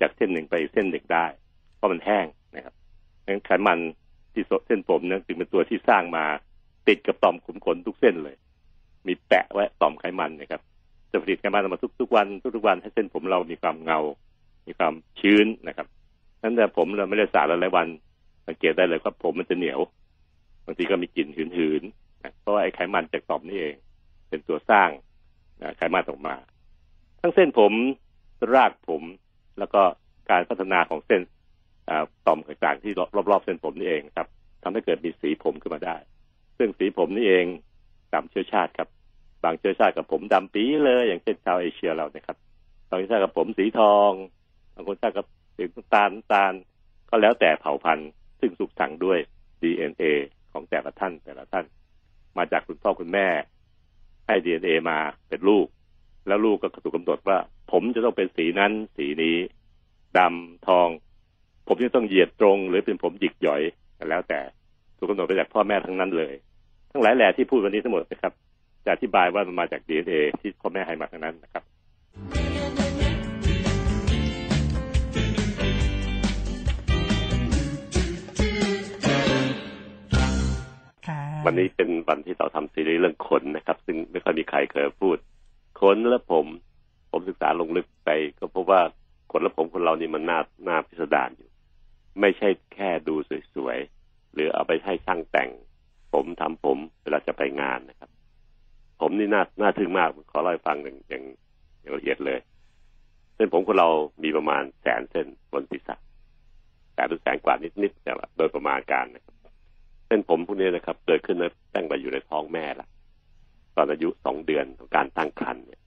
[0.00, 1.26] จากเส้นหนึ่งไปเส้นหนึ่งได้
[1.76, 2.74] เพราะมันแห้งนะครับ
[3.26, 3.78] งั้นไขมัน
[4.32, 6.24] ที่เส้นผมเนี่ยจึงเป็นตัวที่สร้างมา
[6.88, 8.36] ติดกับต่อมขุมขนทุกเส้นเลย
[9.06, 10.62] มีแปะไว้ต่อมไขมันนะครับ
[11.10, 14.00] จะผลิตไขมันออกมาทุกๆวันทุกๆวันให้เส้นผมเรามีความเงา
[14.66, 15.86] มีความชื้นนะครับ
[16.42, 17.86] นั้นแต่ผมเราไม่ได้สระหลายวัน
[18.46, 19.80] สังเกตได้เลยว่าผมมันจะเหนียว
[20.64, 23.74] บางทีก็มีกลิ่นหืนๆเพราะว่าไอ้ไขมันจากต่อมนี่เอง
[24.28, 24.90] เป็นตัวสร้าง
[25.76, 26.34] ไขมันออกมา
[27.20, 27.72] ทั้งเส้นผม
[28.54, 29.02] รากผม
[29.58, 29.82] แล้วก็
[30.30, 31.22] การพัฒนาของเส้น
[32.26, 32.92] ต่อมต่างๆที่
[33.30, 34.28] รอบๆเส้นผมนี่เองครับ
[34.62, 35.96] ทำให้เกิดมีสีผมขึ้นมาได้
[36.58, 37.46] ซึ่งสีผมนี่เอง
[38.12, 38.88] ตามเชื้อชาติครับ
[39.44, 42.36] บางเชื้อชาติกับผมดำปีเลย อย่างเช่นชาวเอเชียเราเนี่ยครับ
[42.90, 44.10] บางเชื้อชาติกับผมสีทอง
[44.74, 46.52] บางคนชาติกับสีตาลตาล
[47.08, 49.18] ก็แล้วแต่เผ่าพันธุ์ ซึ่งสุกสั่งด้วย
[49.62, 50.04] DNA
[50.52, 51.64] ของแต่ละท่านแต่ละท่าน
[52.36, 53.28] มาจากคุณพ่อคุณแม่
[54.26, 54.98] ให้ DNA มา
[55.28, 55.66] เป็นลูก
[56.26, 57.38] แล้วลูกก็ถูกกาหนดว่า
[57.72, 59.36] ผมจะต้องเป็นสีนั้น สีนี้
[60.18, 60.88] ดำทอง
[61.68, 63.62] ผมจะต้องเหยียดตรง หรือเป็นผมหยิกหย่อย
[64.10, 64.40] แล้วแต่
[64.96, 66.34] ถูกกาหนดไปจากพ่อแม่ทั้งนั้นเลย
[66.90, 68.32] ทั้งหลายแหล่ที่พูดวันนี้ทั้งหมดนะครับ
[68.88, 71.64] จะอธิบายว่ามันมาจากดีเอที่พ่อแม่ให้มาทั้งนั้นนะครับ
[81.44, 85.16] วันนี้เป็นวันที่เราทำซีรีส์เรื่องขนนะครับ ซึ่งไม่ค่อยมีใครเคยพูด
[85.80, 86.46] ขนและผม
[87.10, 88.80] ผมศึกษาลงลึกไป ก็พบว่า
[89.30, 91.50] ขนและผมคนเรานี่มันน่าน่าพิสดารอยู่
[92.20, 93.14] ไม่ใช่แค่ดู
[93.54, 95.50] สวยๆ หรือเอาไปให้ช่างแต่ง
[96.12, 98.10] ผมทำผมเวลาจะไปงานนะครับ
[99.00, 101.24] ผมนี่น่าน่าทึ่งมาก ขอเล่าให้ฟังอย่างอย่าง
[101.80, 102.38] อย่างละเอียดเลย
[103.34, 103.88] เส้นผมของเรา
[104.22, 105.96] มีประมาณแสนเส้นบนศีรษะ
[106.92, 109.34] แสนหรือแสนกว่านิดๆแต่ว่าโดยประมาณการนะครับ
[110.06, 111.36] เส้นผมพวกนี้นะครับ เกิดขึ้น
[111.74, 112.88] ตั้งแต่อยู่ในท้องแม่ละ
[113.76, 115.82] ตอนอายุสองเดือนของการตั้งครรภ์เนี่ย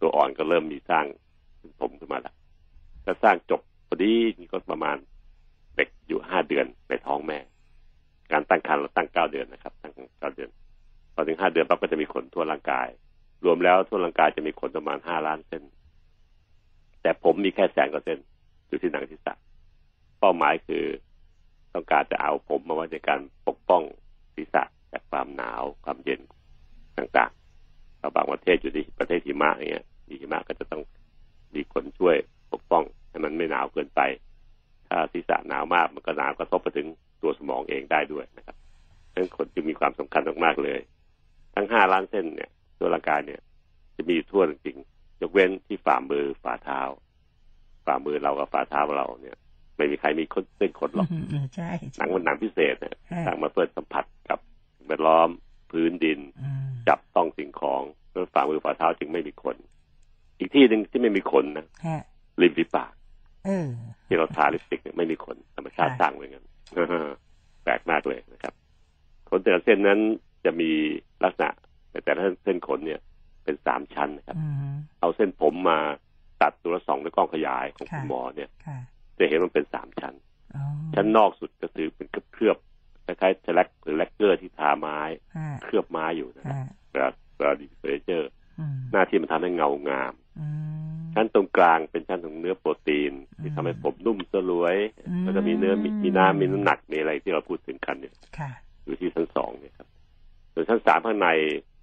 [0.00, 1.06] ตัวอ่อนก็เริ่มมีสร้าง
[1.80, 2.34] ผมขึ้นมาแล้ว
[3.04, 4.96] ถ้าสร้างจบพอดีนี่ก็ประมาณ
[5.76, 7.38] เด็กอยู่ห้าเดือนในท้องแม่
[8.32, 10.50] การตั้งครรภ์เราตั้งเก้าเดือนนะครับ ตั้งเก้าเดือน
[11.18, 12.88] อถึงห้าเดือนปั๊บก็จะมีขนทั่วร่างกาย
[13.44, 15.62] รวมแล้วทั่วร่างกายจะมีขนประมาณห้าล้านเส้น
[17.02, 18.18] แต่ผมมีแค่แสนกว่าเส้น
[18.68, 19.34] อยู่ที่หนังศีรษะ
[20.20, 20.84] เป้าหมายคือ
[21.74, 23.82] ต้องการจะเอาผมมาไว้ในการปกป้อง
[24.34, 26.20] ศีรษะจากความหนาวความเย็น
[26.98, 29.86] ต่างๆเราบางประเทศอยู่ที่ประเทศหิมะอย่างเงี้ย
[30.20, 30.82] หิมะก็จะต้อง
[31.54, 32.16] มีคนช่วย
[32.52, 34.00] ปกป้องให้มันไม่หนาวเกินไป
[34.88, 36.86] ถ้าศีรษะหนาวมากมันก็หนาวกระทบไปถึง
[37.22, 38.56] ตัวสมองเองได้ด้วยนะครับ
[39.12, 40.80] ดังนั้นขนจึงมีความสำคัญมากๆเลย
[41.58, 43.40] ทั้งห้าล้านเส้นเนี่ยตัวร่างกายเนี่ย
[43.96, 46.80] จะมีทั่วจริงๆยกเว้นที่ฝ่ามือฝ่าเท้า
[47.86, 49.36] ฝ่ามือเรากับฝ่าเท้าเราเนี่ย
[49.76, 51.08] ไม่มีใครมีขนเส้นขนหรอก
[51.54, 54.38] ใช่หนังมันหนังพิเศษเนี่ยหนังมาเปิดสัมผัสกับ
[54.86, 55.28] แวดล้อม
[55.70, 56.18] พื้นดิน
[56.88, 59.56] จับต้องสิ่งของแล้วฝ่ามือฝ่าเท้าจึงไม่มีขน
[60.38, 61.66] อีกที่หนึ่งที่ไม่มีขนนะ
[62.42, 62.92] ริมฝีปาก
[64.06, 66.44] ที่เราทาลิปสติกเนี่ยไม่มีขนธรรมชาติสร้างเหมือนกัน
[67.64, 68.54] แปลกมากเลยนะครับ
[69.28, 70.00] ขนแต่ละเส้นนั้น
[70.48, 70.72] จะมี
[71.24, 71.50] ลักษณะ
[72.04, 73.00] แต่ละเส้นขนเนี่ย
[73.44, 74.36] เป็นสามชั้นนะครับ
[75.00, 75.78] เอาเส้นผมมา
[76.42, 78.48] ตัดแล้วส่องด้วยกล้องขยายของคุณหมอเนี่ย
[79.18, 80.14] จะเห็นมันเป็นสามชั้น
[80.56, 84.98] อ๋อชั้นนอกสุดก็คือเป็นเคลือบๆคล้ายๆแชลแล็กหรือแลกเกอร์ที่ทาไม้
[85.36, 88.30] ฮะเคลือบไม้อยู่นะครับฮะเวลาเวลาทีเฟอร์นิเจอร์
[88.60, 90.46] อืมหน้าที่มันทำให้เงางามอื
[90.94, 94.76] มชั้นตรงกลางเป็นชั้นของเนื้อโปรตีน ที่อืมทำให้ผมนุ่มสลวย
[95.08, 98.50] อืมแล้วก็มีเนื้อมีมีน้ำมีน้ำหนักมีอะไรที่เราพูดถึงกันเนี่ยค่ะ
[98.84, 99.88] อยู่ที่ชั้นสองเนี่ยครับ
[100.58, 101.28] ส่วนชั้นสามข้างใน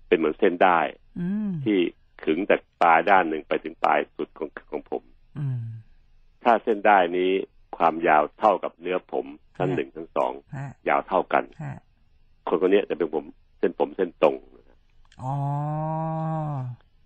[0.08, 0.80] เป็นเหมือนเส้นได้
[1.20, 1.78] อืมที่
[2.24, 5.04] ขึงจากปลายด้านหนึ่งไปถึงปลายสุดของของผม
[5.40, 5.60] อืม
[6.44, 7.32] ถ้าเส้นได้นี้
[7.78, 9.26] ความยาวเท่ากับเนื้อผม
[9.58, 11.76] ชั้นหนึ่งชั้นสองฮะยาวเท่ากันฮะ
[12.48, 13.26] คนคนนี้จะเป็นผม
[13.60, 14.78] เส้นผมเส้นตรงนะครับ
[15.22, 15.34] อ๋อ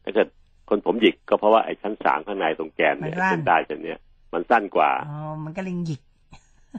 [0.03, 0.27] ถ้าเกิด
[0.69, 3.99] คนผมหยิกก็เพราะว่าไอ้ชั้นสามข้างในตรงแกนเนี่ยมันสั้นเส้นได้เส้นเนี้ย
[4.33, 6.01] มันสั้นกว่าอ๋อมันก็เลยหยิก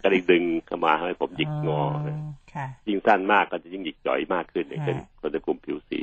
[0.02, 2.16] ก็เลยดึงเข้ามาให้ผมหยิกงอนะ
[2.54, 6.00] ค่ะยิ่งสั้นมากก็จะยิ่งหยิกจ่อยมากขึ้นอย่างเช่นฮะคนในกลุ่มผิวสี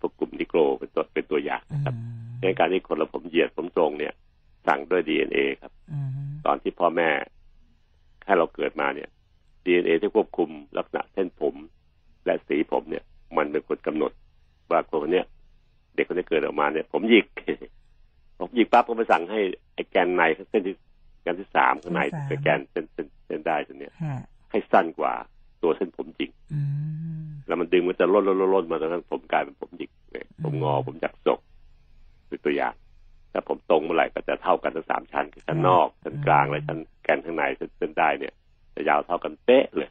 [0.00, 1.94] พวกกลุ่มนิโกรเป็นตัวเป็นตัวอย่างอืนะครับ
[2.28, 4.12] มในการที่คนเราผมเหยียดผมตรงเนี่ย
[4.66, 6.08] สั่งด้วยดีเอ็นเอครับอืม
[6.46, 7.08] ตอนที่พ่อแม่
[8.26, 9.08] ให้เราเกิดมาเนี่ย
[9.64, 10.48] ดีเอ็นเอที่ควบคุม
[10.78, 11.54] ลักษณะเส้นผม
[12.24, 13.04] และสีผมเนี่ย
[13.36, 14.12] มันเป็นคนกำหนด
[14.70, 15.26] ว่าคนคนเนี้ย
[15.94, 17.26] เด็กคนนี้เกิดออกมาเนี่ย ผมหยิก
[18.38, 19.40] ผมหยิกปั๊บก็ไปสั่งให้
[19.74, 20.76] ไอ้แกนในเส้นที่
[21.26, 24.16] แกนที่สามข้างในเป็นแกนเส้นเส้นเส้นได้ตัวเนี้ยฮะ
[24.50, 25.12] ให้สั้นกว่า
[25.62, 26.60] ตัวเส้นผมจริงอื
[27.22, 31.40] มแล้วมันดึงมันจะล่นล่นล่นล่นมาจนกระทั่งผมกลายเป็นผมหยิกเนี่ยผมงออืมผมจักศก
[32.28, 32.74] คือตัวอย่าง
[33.32, 38.34] ถ้าผมตรงเมื่อไหร่ก็จะเท่ากันทั้งสามชั้นคือชั้นนอกชั้นกลางและชั้นแกนข้างในเส้นเส้นได้เนี่ย
[38.74, 39.90] จะยาวเท่ากันเป๊ะเลย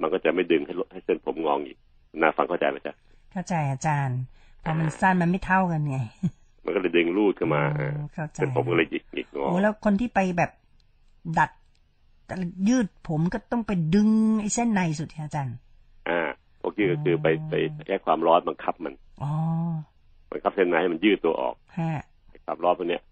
[0.00, 1.78] มันก็จะไม่ดึงให้ลดให้เส้นผมงองอีก
[2.20, 2.94] น่าฟังเข้าใจไหมจ๊ะ
[3.32, 4.18] เข้าใจอาจารย์
[4.62, 5.98] พอมันสั้นมันไม่เท่ากันไง
[6.64, 10.50] มันก็เลยดึงรูดขึ้นมาอือ่าเข้าใจเส้นผมก็เลยหยิกหยิกงอโอ้แล้วคนที่ไปแบบ
[11.38, 11.50] ดัด
[12.68, 14.08] ยืดผมก็ต้องไปดึง
[14.40, 15.56] ไอ้เส้นในสุดที่อาจารย์
[16.08, 16.20] อ่า
[16.60, 17.54] พวกนี้ก็คือไปไป
[17.86, 19.30] ใช้ความร้อนบังคับมันอ๋อ
[20.30, 21.90] บังคับเส้นในให้มันยืดตัวออกฮะ
[22.46, 23.02] ความร้อนพวกเนี้ย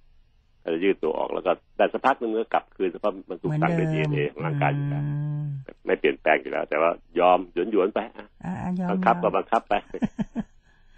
[0.63, 5.47] ก็จะยืดตัวออกแล้วก็ได้สักพักนึงมันก็กลับคืนสภาพมันถูเหกมือนสั่งเดิด้วยดีเอ็มนเอของร่างกายอยู่แล้วอืม
[5.87, 9.95] ไม่เปลี่ยนแปลงอยู่แล้ว แต่ว่ายอมหยวนหยวนๆไปอะอะอะยอมบังคับยก็อมบังคับไปพ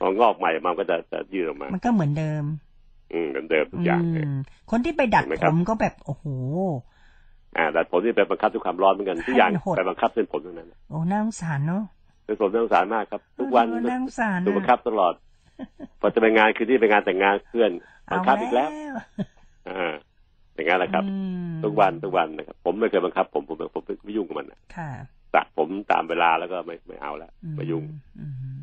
[0.07, 2.45] องอกใหม่มันก็จะจะยืดออกมา มันก็เหมือนเดิม
[3.13, 4.37] อืมเหมือนเดิมทุกอย่างอืเลยม
[4.71, 6.25] คนที่ไปดัดเห็นไหมผครับมก็แบบโอ้โห
[7.57, 11.83] อ่าแต่ผมนี่ไปบังคับด้วยความร้อนเหมือนกันทุกอย่างให้มันหดไปบังคับเส้นผมทั้งนั้นโอ้น่าสงสารเนาะ
[12.25, 15.15] เส้นผมน่าสงสารมากครับ ทุกวันเออน่าสงสารถูกบังคับตลอด
[16.01, 17.71] พอจะไปงานคือที่ไปงานแต่งงานเพื่อน
[18.13, 18.95] บังคับอีกแล้วเา
[19.69, 19.95] อ่า
[20.55, 21.17] อย่างนั้นแหละครับอื
[21.51, 24.91] มทุกวันทุกวันนะครับผมไม่เคยบังคับ ผมผมผมไม่ยุ่งกับมันนะค่ะ
[25.35, 27.85] ตัดผมตามเวลาแล้วก็ไม่ไม่เอาแล้วอืไม่ยุ่ง
[28.21, 28.57] อืม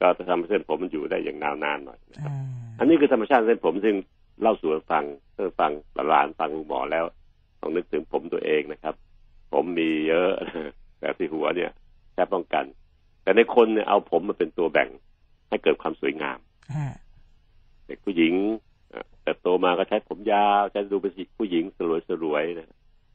[0.00, 3.96] ก็จะทำให้เส้นผมมันอยู่ได้อย่างนาวนานหน่อยนะครับอ่าอันนี้คือธรรมชาติเส้นผมซึ่ง
[4.40, 5.72] เล่าสู่กันฟังเพื่อฟัง
[6.08, 7.04] หลานๆฟังลุงหมอแล้ว
[7.60, 8.94] ต้องนึกถึงผมตัวเองนะครับ
[9.52, 10.30] ผมมีเยอะ
[10.98, 11.70] แต่ที่หัวเนี่ย
[12.14, 12.64] แค่ป้องกัน
[13.22, 14.88] แต่ในคนเนี่ยเอาผมมาเป็นตัวแบ่ง
[15.48, 16.38] ให้เกิดความสวยงาม
[16.76, 16.88] ฮะ
[17.86, 18.34] เด็กผู้หญิง
[18.90, 22.70] เอ่อแต่โตมาก็ใช้ผมยาวใช้ดูเป็นผู้หญิงสลวยสลวยๆนะ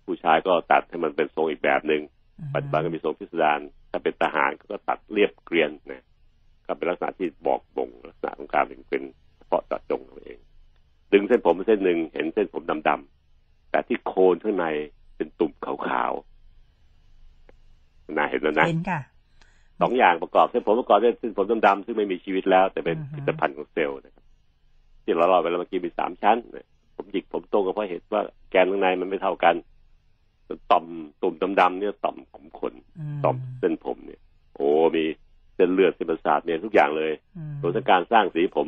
[0.06, 2.02] ผู้ชายก็ตัดให้มันเป็นทรงอีกแบบหนึ่ง
[2.54, 3.60] ปัจจุบันก็มีทรงพิสดาร
[3.92, 6.04] ถ้าเป็นทหารก็ตัดเรียบเกรียนนะ
[6.72, 9.04] ก็เป็นลักษณะที่บอกบ่งลักษณะของการเป็นเป็น
[9.38, 10.40] เฉพาะเจาะจงตัวเอง
[11.14, 14.66] ดึงเส้นผมเส้นหนึ่งเห็นเส้นผมดำๆแต่ที่โคนข้างใน
[15.16, 19.00] เป็นตุ่มขาวๆน่าเห็นแล้วนะเห็นค่ะ
[19.82, 24.26] สองอย่างประกอบเส้นผมประกอบด้วยเส้นผมดำๆซึ่งไม่มีชีวิตแล้ว แต่เป็นอือฮึผลิตภัณฑ์ของเซลล์นะครับ
[25.04, 29.56] ที่เราเล่าไปแล้วเมื่อกี้มีสามชั้นนะผมหยิกผมตรงก็เพราะเห็นว่าแกนข้างในมันไม่เท่ากัน
[30.72, 30.86] ต่อม
[31.22, 32.76] ตุ่มดำๆเนี่ยต่อมของขนม
[33.26, 34.22] ต่อมเส้นผมเนี่ย
[34.56, 38.68] โอ้มีเส้นเลือดเส้นประสาทเนี่ยทุกอย่างเลยอืมส่วนการสร้างสีผม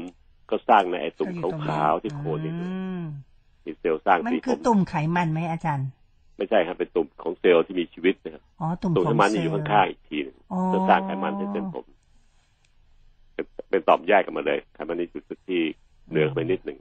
[0.50, 3.02] ก็สร้างในไอ้ตุ่มก็อยู่ตรงขาวๆที่โคนนี่อืม
[3.66, 5.88] มีเซลล์สร้างมันสีคืผอมตุ่มไขมันไหมอาจารย์
[6.38, 11.86] ไม่ใช่ครับเป็นตุ่มของเซลล์ที่มีชีวิตนะครับอ๋อตุ่มตุ่มขอไขงมันเซนี่ลอยู่ล์ข้างๆอีกทีหนึงอ๋อจะสร้างไขมันในเส้นผม
[13.34, 15.62] เป็นเป็นต่อมแยกกันมาเลยไขมันนี่จุดที่
[16.10, 16.80] เหนือไปนิดหนึ่ง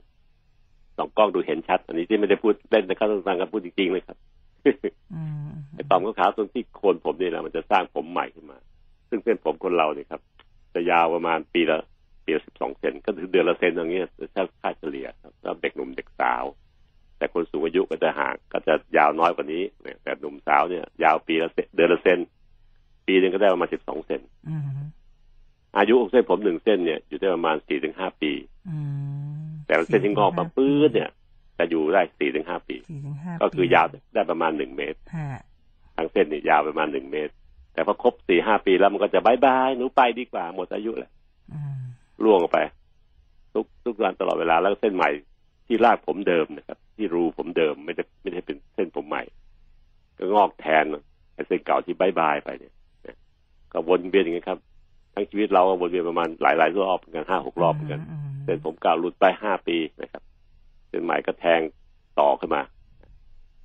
[0.97, 4.17] สองกล้องดูเห็นชัด อันนี้ที่ไม่ได้พูดเล่นนะครับต้องฟังกันพูดจริงๆเลยครับ
[5.13, 8.57] อืมไอ้ต่อมขาวๆตรงที่โคนผมนี่แหละมันจะสร้างผมใหม่ขึ้นมา
[9.13, 10.21] ซึ่งเส้นผมคนเราเนี่ยครับ
[10.73, 11.79] จะยาวประมาณปีละ
[12.25, 16.43] ปีละสิบสองเซนก็คือเดือนละเซนอย่างเงี้ยถ้าค่าเฉลี่ยครับสำหรับเด็กหนุ่มเด็กสาว
[17.17, 22.19] แต่คนสูงอายุก็จะห่างก็จะยาวน้อยกว่านี้เนี่ยแต่หนุ่มสาวเนี่ย ยาวปีละเซนเดือนละเซน
[23.07, 24.63] ปีหนึงก็ได้ประมาณสิบสองเซนอืม
[25.77, 28.31] อายุของเส้นผมหนึ่งเส้นเนี่ยอยู่ได้ประมาณสี่ถึงห้าปี
[28.69, 28.77] อื
[29.43, 31.09] มแต่เส้นที่งอกมาปื้ดเนี่ย
[31.57, 35.41] จะอยู่ได้สี่ถึงห้าปีสี่ถึงห้าก็คือยาวปีได้ประมาณหนึ่งเมตรฮะ
[35.97, 37.33] ทั้งเส้นนี่ยาวประมาณหนึ่งเมตร
[37.73, 41.11] แต่พอครบสี่ห้าปีแล้วมันก็จะบายบายหนูไปดีกว่า หมดอายุแล้ว
[41.51, 41.81] อืม
[42.23, 42.59] ร่วงออกไป
[43.53, 45.09] ทุกทุกวันตลอดเวลาแล้วเส้นใหม่
[45.67, 49.23] ที่รากผมเดิมนะครับ ที่รูผมเดิมไม่ได้ไม่ได้เป็นเส้นผมใหม่
[50.17, 50.83] ก็งอกแทน
[51.33, 52.73] ไอ้เส้นเก่าที่ bye bye ไปเนี่ย
[53.05, 53.17] นะ
[53.71, 54.59] ก็วนเวียนอย่างนี้ครับ
[55.13, 58.01] ทั้งชีวิตเราก็วนเวียนประมาณหลายหลายๆรอบเหมือนกันห้าหกรอบเหมือนกัน
[58.33, 60.23] มเส้นผมเก่าหลุดไปห้าปีนะครับ
[60.89, 61.61] เส้นใหม่ก็แทง
[62.19, 62.61] ต่อขึ้นมา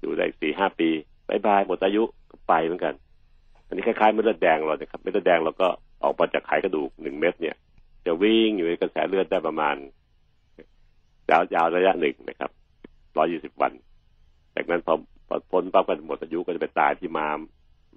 [0.01, 0.88] อยู่ได้สี่ห้าปี
[1.29, 2.94] bye bye หมดอายุก็ไปเหมือนกัน
[3.68, 5.68] อันนี้คล้ายๆเม็ดเลือดแดงเรานะครับเม็ดเลือดแดงเราก็
[6.04, 7.57] ออกมาจากไขกระดูกหนึ่งเม็ดเนี่ย
[8.07, 9.76] จะวิ่งอยู่ในกระแสเลือดได้ประมาณ
[11.31, 12.50] ยาวยาวระยะหนึ่งนะครับ
[13.16, 13.72] ร้อยี่สิบวัน
[14.54, 14.94] จากนั้นพอ
[15.50, 17.38] พ้นปั๊บกันหมดอายุก็จะไปตายที่มาม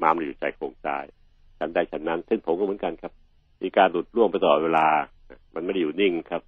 [0.01, 1.05] มามอยู่ใจโครงซ้าย
[1.59, 3.11] ฉันได้ฉันนั้น เส้นผมก็เหมือนกันครับ
[3.61, 4.87] มีการหลุดร่วงไปตลอดเวลา
[5.55, 6.41] มันไม่ได้อยู่นิ่งครับ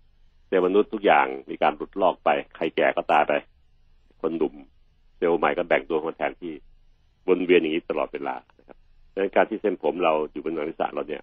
[0.48, 3.34] เซลล์มนุษย์ทุกอย่างมีการหลุดลอกไป ใครแก่ก็ตายไป
[4.22, 4.54] คนหนุ่ม
[5.18, 6.54] เซลล์ใหม่ก็แบ่งตัวมาแทนที่
[7.28, 8.78] วนเวียนอย่างนี้ตลอดเวลานะครับ
[9.14, 11.22] ดังนั้นการที่เส้นผมเราอยู่บนหนังศีรษะเราเนี่ย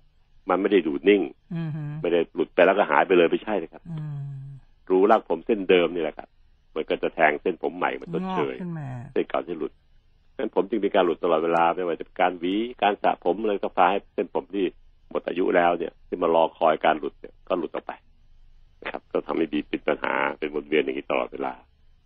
[0.51, 1.23] มันไม่ได้ดูนิ่ง
[2.03, 3.83] ไม่ได้หลุดไปแล้วก็หายไปเลยไม่ใช่นะครับ
[4.91, 6.29] รูรากผมเส้นเดิมนี่แหละครับ
[6.75, 8.57] มันก็จะแทงเส้นผมใหม่มันต้นเฉย
[9.13, 9.73] เส้นเก่าที่หลุด
[10.35, 14.65] เส้นผมจึงมีการหลุดตลอดเวลาไม่ว่าจะเป็นการหวีการสระผมอะไรก็พาให้เส้นผมที่
[15.11, 17.93] หมดอายุแล้วเนี่ย ที่มารอคอยการหลุดเนี่ยก็หลุดออกไป
[18.83, 21.53] นะครับ ก็ทำให้มีเป็นปัญหาเป็นวนเวียนอย่างนี้ตลอดเวลา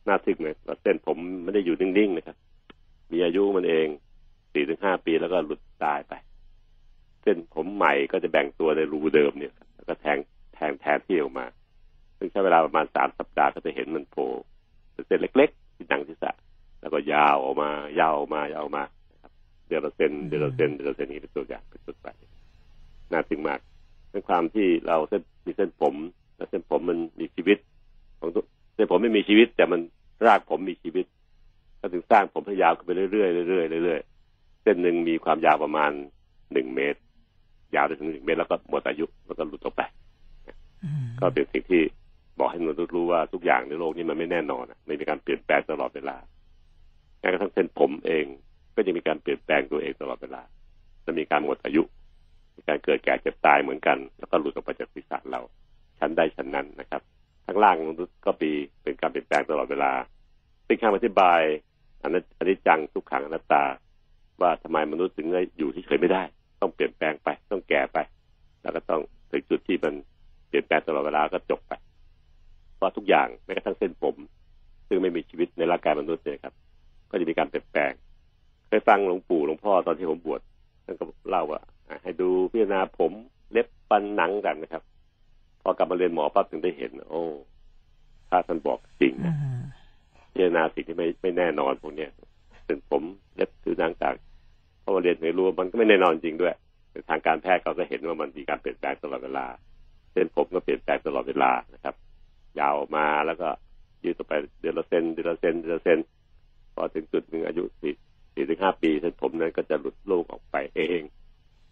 [0.07, 2.37] น่าทึ่งเลยว่าเส้นผมไม่ได้อยู่นิ่งๆนะครับ
[3.12, 3.87] มีอายุมันเอง
[4.55, 6.12] สี่ถึงห้าปีแล้วก็หลุดตายไป
[7.23, 10.19] เส้นผมใหม่ก็จะแบ่งตัวในรูเดิมเนี่ย แล้วก็แทง
[10.55, 11.47] แทงแทนที่ออกมา
[12.19, 14.29] ซึ่งใช้เวลาประมาณสามสัปดาห์ก็จะเห็นมันโผล่
[14.93, 16.31] เป็นเส้นเล็ก ๆ ที่หนังศีรษะ
[16.81, 18.85] แล้วก็ยาวออกมายาวออกมายาวออกมา
[19.67, 22.09] เดือนละเซนเดือนละเซนเดือนละเซนนี้เป็นตัวอย่างเป็นต้นไป
[23.12, 23.61] น่าทึ่งมาก
[24.11, 25.95] เป็นความที่เราเส้นมีเส้นผม
[26.37, 27.59] และเส้นผมมันมีชีวิต
[28.21, 29.81] ของตัวเส้นผมไม่มีชีวิต แต่มัน
[30.27, 31.07] รากผมมีชีวิต
[31.81, 34.13] ก็ถึงสร้างผมให้ยาวขึ้นไปเรื่อยๆเรื่อยๆเรื่อยๆ
[34.64, 35.90] เส้นหนึ่งมีความยาวประมาณ
[36.53, 37.00] หนึ่งเมตร
[37.74, 39.83] ยาวได้ถึงหนึ่งเมตรแล้วก็หมดอายุแล้วก็หลุดออกไป
[41.20, 41.83] ก็เป็นสิ่งที่
[42.38, 46.16] บอกให้มนุษย์รู้ว่าทุกอย่างในโลกนี้มันไม่แน่นอนไม่มีการเปลี่ยนแปลงตลอดเวลา
[47.20, 48.24] แม้กระทั่งเส้นผมเอง
[48.74, 50.42] ก็จะมีการเปลี่ยนแปลงตัวเองตลอดเวลา
[51.05, 51.83] จะมีการหมดอายุ
[52.57, 55.40] มีการเกิดแก่เจ็บตายเหมือนกัน แล้วก็หลุดออกไปจากศีรษะเรา
[55.98, 57.03] ชั้นใดชั้นนั้นนะครับ
[57.46, 58.50] ทั้งล่างมนุษย์ก็ปี
[58.83, 59.92] เป็นการเปลี่ยนแปลงตลอดเวลา
[60.66, 61.40] เป็นคำอธิบาย
[62.03, 63.62] อันนั้นอันนี้จังทุกขังอนัตตา
[64.40, 66.23] ว่าทำไมมนุษย์ถึงได้อยู่เฉยไม่ได้
[66.61, 67.99] ต้องเปลี่ยนแปลงไป ต้องแก่ไป
[68.62, 69.94] แล้วก็ต้องถึงจุดที่มัน
[70.49, 71.73] เปลี่ยนแปลงตลอดเวลาก็จบไป
[72.77, 74.16] เพราะทุกอย่างแม้กระทั่งเส้นผม
[74.88, 76.55] ซึ่งไม่มีชีวิตในร่างกายมนุษย์เนี่ยครับ
[77.11, 77.92] ก็จะมีการเปลี่ยนแปลง
[78.68, 80.40] เคยฟังหลวงปู่หลวงพ่อตอนที่ผมบวช
[80.85, 81.61] ท่านก็เล่าว่า
[82.03, 83.12] ให้ดูพิจารณาผม
[83.53, 84.83] เล็บปันหนังกันนะครับ
[85.62, 87.23] พอกลับมาเรียนหมอปั๊บถึงได้เห็น โอ้
[88.29, 89.35] ถ้าท่านบอกจริงนะ
[90.33, 92.11] พิจารณาสิ่งที่ไม่ไม่แน่นอนพวกเนี้ย
[92.66, 93.03] เป็นผม
[93.37, 94.16] เล็บคือหนังต่าง
[94.83, 96.55] พอมาเรียนในรู้มันก็ไม่แน่นอนจริงด้วย
[97.09, 99.46] ทางการแพทย์เขาก็เห็นว่ามันมีการเปลี่ยนแปลงตลอดเวลา
[100.12, 101.94] เส้นผมก็เปลี่ยนแปลงตลอดเวลานะครับ
[102.61, 103.48] ยาวมาแล้วก็
[104.05, 105.98] ยืดต่อไปเดือนละเซนเดือนละเซนเดือนละเซน
[106.74, 107.94] พอถึงจุดหนึ่งอายุสี่
[108.35, 111.00] สี่ถึงห้าปีเส้นผมนั้นก็จะหลุดลูกออกไปเอง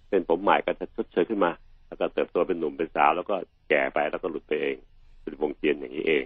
[0.09, 1.53] เส้นผมใหม่ก็จะชดเชยขึ้นมา
[1.87, 3.35] แล้วก็เติบโตเป็นหนุ่มเป็นสาว แล้วก็
[3.69, 4.77] แก่ไปแล้วก็หลุดไปเอง
[5.23, 6.25] เป็นวงเทียนอย่างนี้เอง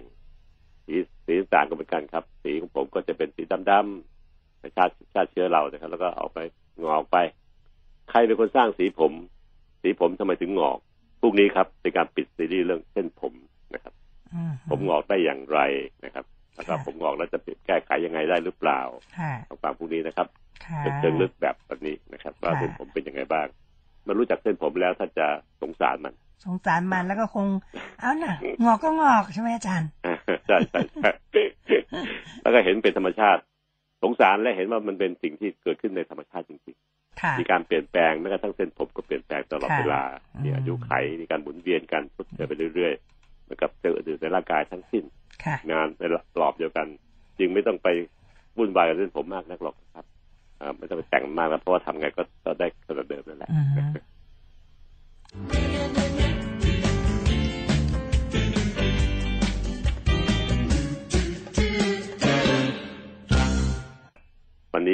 [0.85, 4.16] สีสีต่างก็เหมือนกันครับ สีของผมก็จะเป็นสีดำ
[4.75, 6.39] ชาติชาติเชื้อเรานะครับ แล้วก็ออกไป
[6.83, 7.17] งอกไป
[8.09, 9.13] ใครเป็นคนสร้างสีผม
[9.81, 10.77] สีผมทำไมถึงงอก
[11.21, 13.33] พรุ่งนี้ครับเป็นการปิดซีรีส์เรื่องเส้นผม
[13.73, 13.93] นะครับ
[14.69, 15.59] ผมงอกได้อย่างไร
[16.05, 16.25] นะครับ
[16.55, 18.81] แล้วก็ผมงอกแล้วจะแก้ไขยังไงได้หรือเปล่า
[19.49, 20.27] ต้องฟังพรุ่งนี้นะครับ
[20.79, 23.47] เป็นเชิงลึกแบบแบบนี้นะครับ ว่าเส้นผมเป็นยังไงบ้าง
[24.07, 25.27] มารู้จักเส้นผมแล้วท่านจะ
[25.61, 26.13] สงสารมัน
[26.45, 27.47] สงสารมันแล้วก็คง
[27.99, 29.89] เอาน่ะงอกก็งอกใช่ไหมอาจารย์
[30.47, 31.09] ใช่ใช่ใช่
[32.41, 33.41] แล้วก็เห็นเป็นธรรมชาติ
[34.03, 40.03] สงสารและเห็นว่ามันเป็นสิ่งที่เกิดขึ้นในธรรมชาติจริงๆ มีการเปลี่ยนแปลงแม้กระทั่งเส้นผมก็เปลี่ยนแปลงตลอดเวลา
[40.43, 45.03] มีอายุไข มีการหมุนเวียนกันทดเชยไปเรื่อยๆเหมือนกับเซลล์อื่นในร่างกายทั้งสิ้น
[45.71, 46.03] งานใน
[46.41, 46.87] รอบเดียวกัน
[47.39, 47.87] จึงไม่ต้องไป
[48.57, 50.05] วุ่นวายกับเส้นผมมากนักหรอกครับ
[50.77, 53.49] ไม่ต้องไปแต่งมากแล้วเพราะว่าทำไงก็ได้ขนาดเดิมนั่นแหละ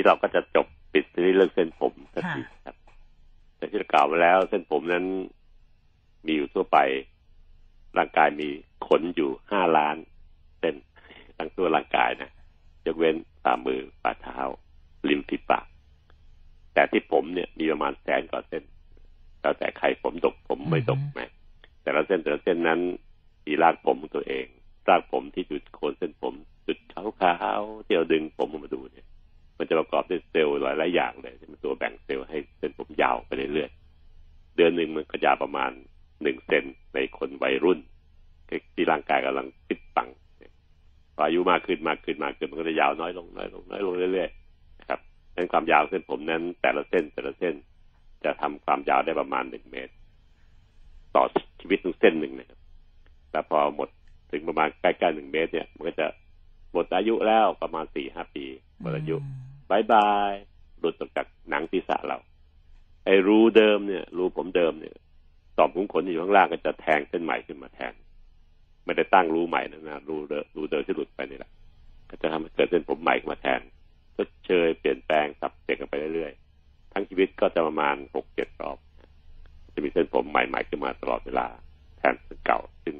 [0.03, 2.75] นนี้เราก็จะจบปิดที่เรื่องเส้นผมสักทีครับ
[3.57, 5.05] แต่ที่เรากล่าวมาแล้ว เส้นผมนั้น
[6.25, 6.77] มีอยู่ทั่วไป
[7.97, 8.49] ร่างกายมี
[8.87, 9.95] ขนอยู่ห้าล้าน
[10.59, 10.75] เส้น
[11.37, 12.31] ทั้งตัวร่างกายนะ
[12.85, 14.39] ยกเว้นฝ่ามือฝ่าเท้า
[15.09, 15.65] ริมฝีปาก
[16.73, 18.63] แต่ที่ผมเนี่ยมีประมาณแสนกว่าเส้น
[19.41, 21.21] แล้วแต่ใครผมตกผมไม่ตกไหม
[21.81, 22.79] แต่ละเส้นแต่ละเส้นนั้น
[23.45, 24.45] มีรากผมของตัวเอง
[24.89, 26.33] รากผมที่จุดโคนเส้นผม
[26.67, 29.07] จุดขาวๆที่เราดึงผมมาดูเนี่ย
[29.57, 35.71] มันจะประกอบด้วยเซลล์หลายหลายอย่างเลยที่มันตัวแบ่งเซลล์ให้เส้นผมยาวไปเรื่อยๆเดือนหนึ่งมันก็ยาวประมาณ
[36.23, 36.63] หนึ่งเซน
[36.95, 37.79] ในคนวัยรุ่น
[38.75, 40.09] ที่ร่างกายกำลังฟิตปัง
[41.15, 44.99] พออายุมากขึ้นมากขึ้นมากขึ้นมันก็จะยาวน้อยลงน้อยลงน้อยลงเรื่อยๆนะครับ
[45.35, 47.55] นั้นความยาวเส้นผมนั้น แต่ละเส้นแต่ละเส้น
[48.23, 49.93] จะทำความยาวได้ประมาณหนึ่งเมตร
[51.15, 51.23] ต่อ
[51.59, 52.59] ชีวิตหนึ่งเส้นหนึ่งนะครับ
[53.31, 53.89] แต่พอหมด
[54.31, 56.07] ถึงประมาณใกล้ๆหนึ่งเมตรเนี่ย มันก็จะ
[56.73, 58.45] หมดอายุแล้วประมาณสี่ห้าปี
[58.79, 59.15] หมดอายุ
[59.69, 60.31] บายบาย
[60.79, 62.17] หลุดออกจากหนังศีรษะเรา
[63.05, 64.95] ไอ้รูเดิมเนี่ย รูผมเดิมเนี่ย
[65.57, 67.93] ต่อมขุมขนอยู่ข้างล่างก็จะแทงเส้นใหม่ขึ้นมาแทน
[68.85, 71.51] ไม่ได้ตั้งรูใหม่นะนะรูเดิมรูเดิมที่หลุดไปนี่แหละ
[72.09, 73.61] ก็จะทำให้เกิดเส้นผมใหม่ขึ้นมาแทน
[74.15, 78.77] ก็เชยเปลี่ยนแปลงสับเปลี่ยนกันไปเรื่อยๆทั้งชีวิตก็จะประมาณหกเจ็ดรอบ
[79.73, 81.47] จะมีเส้นผมใหม่ๆขึ้นมาตลอดเวลา
[81.97, 82.95] แทนเส้นเก่า ซึ่ง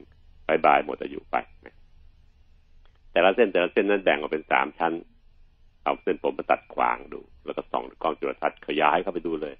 [0.48, 1.73] bye bye หมดอายุไปนะ
[3.14, 4.94] แต่ละเส้นแต่ละเส้นนั้นแบ่งออกเป็นสามชั้น
[5.84, 9.56] เอาเส้นผมมาตัดขวางดู แล้วก็ส่องกล้องจุลทรรศน์ขยายเข้าไปดูเลย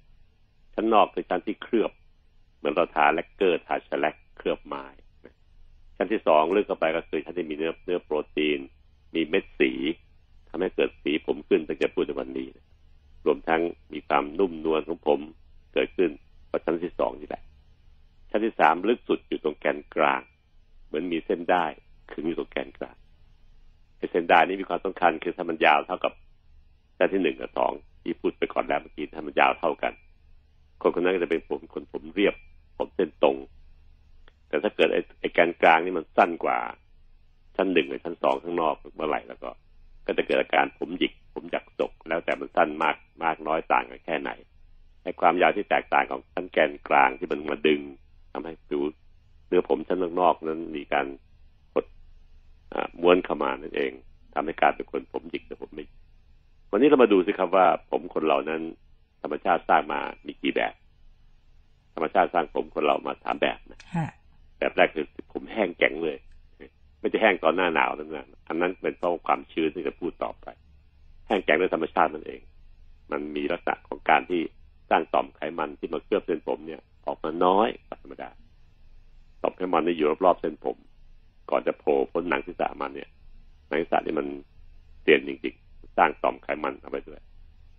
[0.74, 1.92] ชั้นนอกคือชั้นที่เคลือบ
[2.56, 4.84] เหมือนเราทาแลกเกอร์ทาแชลแล็กเคลือบไม้
[5.96, 8.60] ชั้นที่สองลึกเข้าไปก็คือชั้นที่มีเนื้อเนื้อโปรตีน
[9.14, 9.72] มีเม็ดสี
[10.48, 12.48] ทำให้เกิดสีผมขึ้นตั้งแต่พูดในวันนี้
[13.26, 13.62] รวมทั้ง
[13.92, 15.20] มีความนุ่มนวลของผม
[15.74, 16.10] เกิดขึ้น
[16.46, 17.42] เพราะชั้นที่สองนี่แหละ
[18.30, 20.22] ชั้นที่สามลึกสุดอยู่ตรงแกนกลาง
[20.86, 21.64] เหมือนมีเส้นได้
[22.12, 22.96] ขึงอยู่ตรงแกนกลาง
[24.10, 26.12] เส้นด้นี้มีความสำคัญคือถ้ามันยาวเท่ากับ
[26.98, 29.92] ชั้นที่หนึ่งกับสองที่พูดไปก่อนแล้วเมื่อกี้ถ้ามันยาวเท่ากัน
[30.82, 32.34] คนคนนั้นก็จะเป็นผมคนผมเรียบ
[32.78, 33.36] ผมเส้นตรง
[34.48, 36.58] แต่ถ้าเกิดไอ้ไอ้แกนกลางนี่มันสั้นกว่า
[37.56, 39.50] ชั้นหนึ่งหรือชั้นสองข้างนอกเมื่อไหร่แล้วก็
[40.06, 44.30] ก็จะเกิดอาการผมหยิก ผมหยักศกแล้วแต่มันสั้นมากมากน้อยต่างกันแค่ไหน
[45.02, 47.80] ไอ้ความยาวที่แตกต่างของชั้นแกนกลางที่มันมาดึง
[48.32, 48.82] ทำให้ผิว
[49.48, 51.06] เนื้อผมชั้นนอกนั้นมีการ
[53.00, 53.92] ม้วนเข้ามานั่นเอง
[54.34, 55.84] ทำให้การเป็นคนผมหยิกแต่ผมไม่
[56.70, 58.62] วันนี้เรามาดูสิครับว่าผมคนเรานั้น
[59.22, 60.74] ธรรมชาติสร้างมามีกี่แบบ
[61.94, 63.80] ธรรมชาติสร้างผมคนเรามาสามแบบนะ
[64.58, 66.16] แบบแรกคือผมแห้งแข็งเลย
[67.00, 70.46] ไม่จะแห้งตอนหน้าหนาวนั่นนะอันนั้นเป็นเพราะความชื้นที่จะพูดต่อไป
[71.26, 72.40] แห้งแข็งด้วยธรรมชาติมันเอง
[73.10, 74.42] มันมีลักษณะของการที่
[74.90, 78.30] สร้างต่อมไขมันที่มาเคลือบเส้นผมเนี่ย ออกมาน้อยกว่าธรรมดา
[79.42, 80.76] ต่อมไขมันที่อยู่รอบๆเส้นผม
[81.50, 83.10] ก่อนจะโผล่พ้นหนังศีรษะมันเนี่ย
[83.68, 84.26] หนังศีรษะนี่มัน
[85.02, 87.20] เปลี่ยนจริงๆ สร้างต่อมไขมันเข้าไปด้วย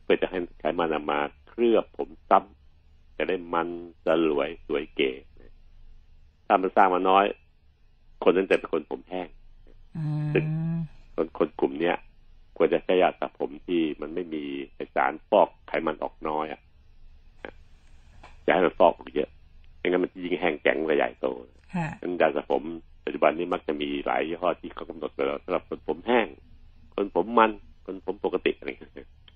[0.04, 3.70] เพื่อจะให้ไขมันมาเคลือบผมซ้ำจะได้มัน
[4.06, 5.12] สลวยสวยเก๋
[6.48, 7.26] ถ้ามันสร้างมาน้อย
[8.24, 9.28] คนนั้นจะเป็นคนผมแห้ง
[10.34, 10.44] ซึ่ง
[11.16, 11.96] คนคนกลุ่มเนี้ย
[12.58, 14.44] ควรจะใช้ยาสระผมที่มันไม่มี
[14.96, 16.62] สารฟอกไขมันออกน้อยอะ
[18.46, 19.30] จะให้มันฟอกออกเยอะ
[19.78, 21.28] ไม่งั้นมันยิ่งแห้งแข็งระใหญ่โต
[22.02, 22.64] นั้นยาสระผม
[23.06, 26.28] ปัจจุบันนี้มักจะมีหลายยี่ห้อที่เขากำหนดไว้แล้วสำหรับคนผมแห้ง
[26.96, 27.52] คนผมมัน
[27.86, 28.70] คนผมปกติอะไร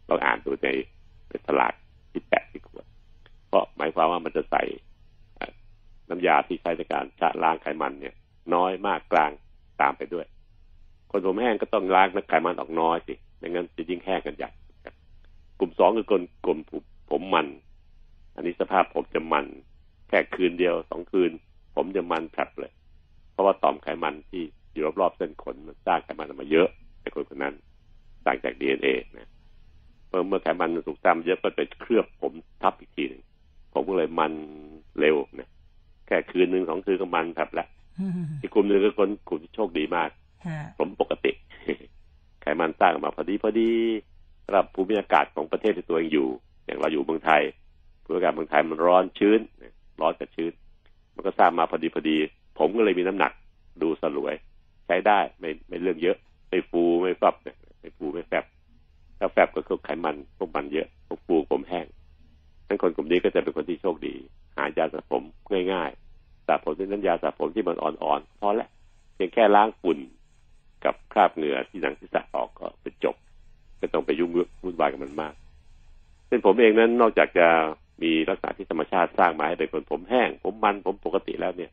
[0.07, 0.67] เราอ่านดูใน
[1.29, 1.73] เป็นตลาด
[2.11, 2.85] ที่แปะที่ขวด
[3.47, 4.63] เพราะหมายความว่ามันจะใส่
[6.09, 8.15] น้ำยาที่ใช้ในการชะล้างไขมันเนี่ย
[8.53, 9.31] น้อยมากกลาง
[9.81, 10.25] ตามไปด้วย
[11.11, 14.51] คนผมแห้งก็ต้องล้างน้ำไขมันออกน้อยสิไม่งั้นจะยิ่งแห้งกันใหญ่
[15.59, 16.59] กลุ่มสองคือคนกลุ่ม
[17.11, 17.47] ผมมัน
[18.35, 19.45] อันนี้สภาพผมจะมัน
[20.09, 21.31] แค่คืนเดียวสองคืน
[21.75, 22.71] ผมจะมันแผลบเลย
[23.39, 26.67] ราะว่าต่อมไขมันที่อยู่รอบๆเส้นขนมันสร้างไขมันออกมาเยอะ
[27.01, 27.53] ในคนคนนั้น
[28.25, 29.29] ต่างจากดีเอ็นเอนะ
[30.07, 33.21] เมื่อเมื่อไขมันถูกสร้างเยอะก็ไปเคลือบผมทับอีกทีหนึ่ง
[33.73, 34.33] ผมก็เลยมัน
[34.99, 35.49] เร็วนะ
[36.07, 37.67] แค่คืนหนึ่งสองคืนก็มันแผลบแล้ว
[38.41, 40.09] อีกกลุ่มหนึ่งก็คนกลุ่มที่โชคดีมาก
[40.77, 41.31] ผมปกติ
[42.41, 43.71] ไขมันสร้างออกมาพอดีพอดี
[44.45, 46.27] สำหรับภูมิอากาศของประเทศที่ตัวเองอยู่
[46.65, 47.41] อย่างเราอยู่เมืองไทย
[48.03, 49.39] ภูมิอากาศเมืองไทยมันร้อนชื้น
[50.01, 50.51] ร้อนกับชื้น
[51.15, 52.17] มันก็สร้างมาพอดีพอดี
[52.59, 53.31] ผมก็เลยมีน้ำหนัก
[53.81, 54.33] ดูสลวย
[54.85, 56.17] ใช้ได้ไม่ไม่เรื่องเยอะ
[56.49, 57.35] ไม่ฟูไม่ฟับ
[57.79, 58.45] ไม่ฟูไม่แฟบ
[59.19, 61.85] ถ้าแฟบก็คือไขมันพวกมันเยอะพวกฟูผมแห้ง
[62.67, 64.15] ทั้งคนกลุ่มนี้ก็จะเป็นคนที่โชคดี
[64.57, 65.23] หายาสระผม
[65.73, 68.69] ง่ายๆสระผมด้วยน้ำยาสระผมที่มันอ่อนๆพอแล้ว
[69.15, 69.97] เพียงแค่ล้างฝุ่น
[70.85, 73.15] กับคราบเหงื่อที่หนังศีรษะออกก็เป็นจบ
[73.79, 74.29] ไม่ต้องไปยุ่ง
[74.63, 75.33] วุ่นวายกับมันมาก
[76.27, 77.47] เส้นผมเองนั้นนอกจากจะ
[78.01, 81.71] มีลักษณะที่ธรรมชาติสร้างมาให้เป็นคนผมแห้ง ผมมันผมปกติแล้วเนี่ย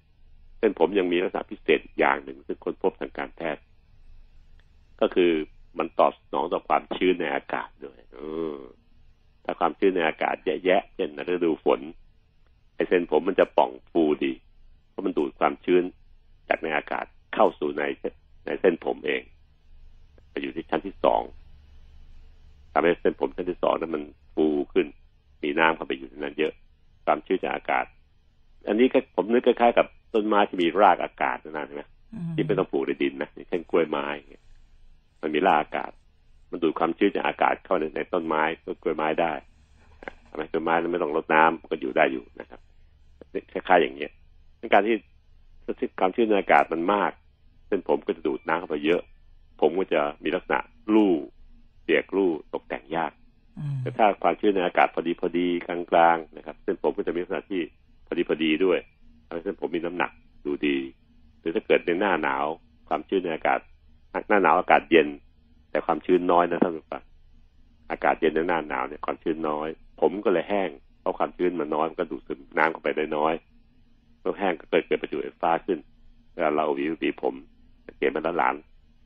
[0.59, 3.63] เส้นผมยังมีลักษณะพิเศษอย่างหนึ่ง ซึ่งคนพบทางการแพทย์
[5.01, 5.33] ก็คือ
[5.79, 8.19] มันตอบสนองต่อความชื้นในอากาศด้วยอ
[9.45, 11.81] ถ้าความชื้นในอากาศแย่ๆเช่นฤดูฝน
[12.75, 14.33] ไอเส้นผมมันจะป่องฟูดี
[14.91, 15.83] เพราะมันดูดความชื้น
[16.49, 17.05] จากในอากาศ
[17.35, 17.83] เข้าสู่ใน
[18.47, 19.23] ในเส้นผมเอง
[20.31, 21.23] ไปอยู่ที่ชั้นที่สอง
[22.73, 24.03] ทำให้เส้นผมชั้นที่สองนั้นมัน
[24.35, 24.87] ฟูขึ้น
[25.43, 26.53] มีน้ำเข้าไปอยู่ในนั้นเยอะ
[27.05, 27.87] ความชื้นจากอากาศ
[28.69, 31.83] อันนี้ก็ผมนึกคล้ายๆกับ ต้นไม้ที่มีรากอากาศนั่นใช่ไหม
[32.35, 34.07] ที่ไม่ต้องปลูกในดินนะเช่นกล้วยไม้
[35.23, 35.91] มันมีรากอากาศ
[36.51, 39.33] มันดูดความชื้นจากอากาศเข้าในในต้นไม้ต้นกล้วยไม้ได้
[40.29, 42.61] ทำให้ต้นไม้ไม่ต้องรดน้ำก็อยู่ได้อยู่นะครับ
[43.53, 44.13] คล้ายๆอย่างเงี้ย
[44.75, 44.97] การที่
[46.01, 47.13] ความชื้นในอากาศมันมาก
[47.69, 49.03] เส้นผมก็จะดูดน้ำเข้าไปเยอะ
[49.61, 50.59] ผมก็จะมีลักษณะ
[50.95, 51.13] ลู่
[51.83, 53.13] เปียกลู่ตกแต่งยาก
[53.81, 57.61] แต่ถ้าความชื้นในอากาศพอดีพอดีกลางๆนะครับ เส้นผมก็จะมีลักษณะที่
[58.07, 58.79] พอดีพอดีด้วย
[59.27, 60.11] ทำให้เส้นผมมีน้ำหนัก
[60.45, 60.77] ดูดี
[61.41, 62.45] หรือถ้าเกิดในหน้าหนาว
[62.89, 63.61] ความชื้นในอากาศ
[64.29, 65.09] หน้าหนาวอากาศเย็น
[65.71, 67.03] แต่ความชื้นน้อยนะท่านผู้ฟัง
[67.91, 69.69] อากาศเย็นในหน้าหนาวเนี่ยความชื้นน้อย
[70.01, 70.71] ผมก็เลยแห้ง
[71.01, 73.35] เพราะความชื้นมันน้อยมันก็ดูดซึมน้ำเข้าไปได้น้อย
[74.21, 75.79] เมื่อแห้งก็เกิดเกิดประจุไฟฟ้าขึ้น
[76.33, 77.35] เวลาเราหวีหวีผม
[77.99, 78.55] เก็บมันหลาน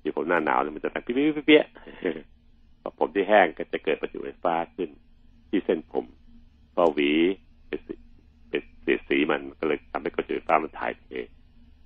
[0.02, 1.14] ที่ผมหน้าหนาวเนี่ยมันจะดังเปี้ย
[1.46, 1.64] เปี้ย
[2.82, 4.88] พอผมที่แห้งก็จะเกิดประจุไฟฟ้าขึ้น
[5.48, 6.04] ที่เส้นผม
[6.74, 7.10] พอหวี
[8.82, 11.08] เป็นสีสีมันก็เลยทำให้ประจุไฟฟ้ามันถ่ายเท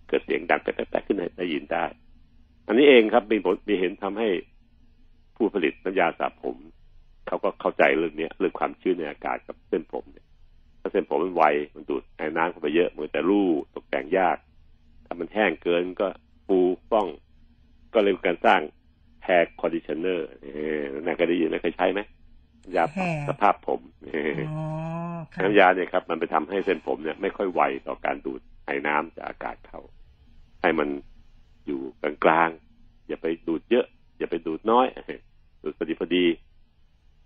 [0.09, 1.85] เกิดเสียงดังแป๊ะๆขึ้นได้ยินได้
[2.67, 4.29] อันนี้เองครับมีผลมีเห็นทำให้
[5.37, 6.57] ผู้ผลิตน้ำยาสระผม
[7.27, 10.27] เขาก็เข้าใจเรื่องนี้เรื่องความชื้นในอากาศกับเส้นผมเนี่ย
[10.81, 13.41] ถ้าเส้นผมมันไวมันดูดไอ้น้ำเข้าไปเยอะมันจะลู่
[13.75, 14.37] ตกแต่งยาก
[15.07, 16.09] ถ้ามันแห้งเกินก็
[16.47, 16.59] ฟู
[16.91, 17.07] ฟ่อง
[17.95, 18.61] ก็เลยการสร้าง
[19.25, 20.29] hair conditioner
[21.01, 22.01] นั่นเคยได้ยินไหมเคยใช้ไหม
[22.77, 22.85] ยาปรับ
[23.29, 23.81] สภาพผม
[25.43, 29.81] น้ำยาเนี่ยครับ มันไปทำให้เส้นผมเนี่ยไม่ค่อยไวต่อการดูดไอ้น้ำจากอากาศเข้า
[30.63, 30.89] ให้มัน
[31.67, 31.81] อยู่
[32.25, 33.87] กลางๆ อย่าไปดูดเยอะ
[34.19, 34.87] อย่าไปดูดน้อย
[35.63, 36.25] ดูดพอดีพอดี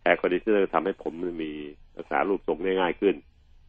[0.03, 1.53] hair conditioner ทำให้ผมมันมี
[1.97, 3.15] ลักษณะรูปทรงง่ายๆขึ้น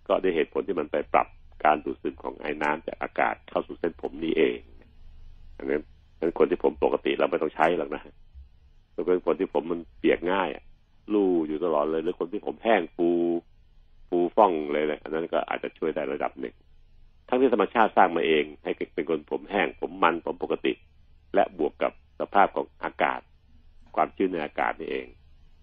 [0.07, 1.27] ก็ได้เหตุผลที่มันไปปรับ
[1.65, 4.57] การดูดซึมของไอ้น้ำจากอากาศเข้าสู่เส้นผมนี้เอง
[5.57, 5.81] อันนั้น
[6.19, 8.01] เป็นคนที่ผมปกติเราไม่ต้องใช้หรอกนะ
[9.07, 10.49] เป็นคนที่ผมมันเปียกง่าย
[11.13, 13.09] ลู่อยู่ตลอดเลย หรือคนที่ผมแห้งฟู
[14.35, 16.55] ฟ่องเลยเลยอันนั้นก็อาจจะช่วยได้ระดับหนึ่ง
[17.29, 20.73] ทั้งที่ธรรมชาติสร้างมาเอง ให้เป็นคนผมแห้ง ผมมันผมปกติ
[21.35, 23.19] และบวกกับสภาพของอากาศ
[23.95, 25.07] ความชื้นในอากาศนี่เอง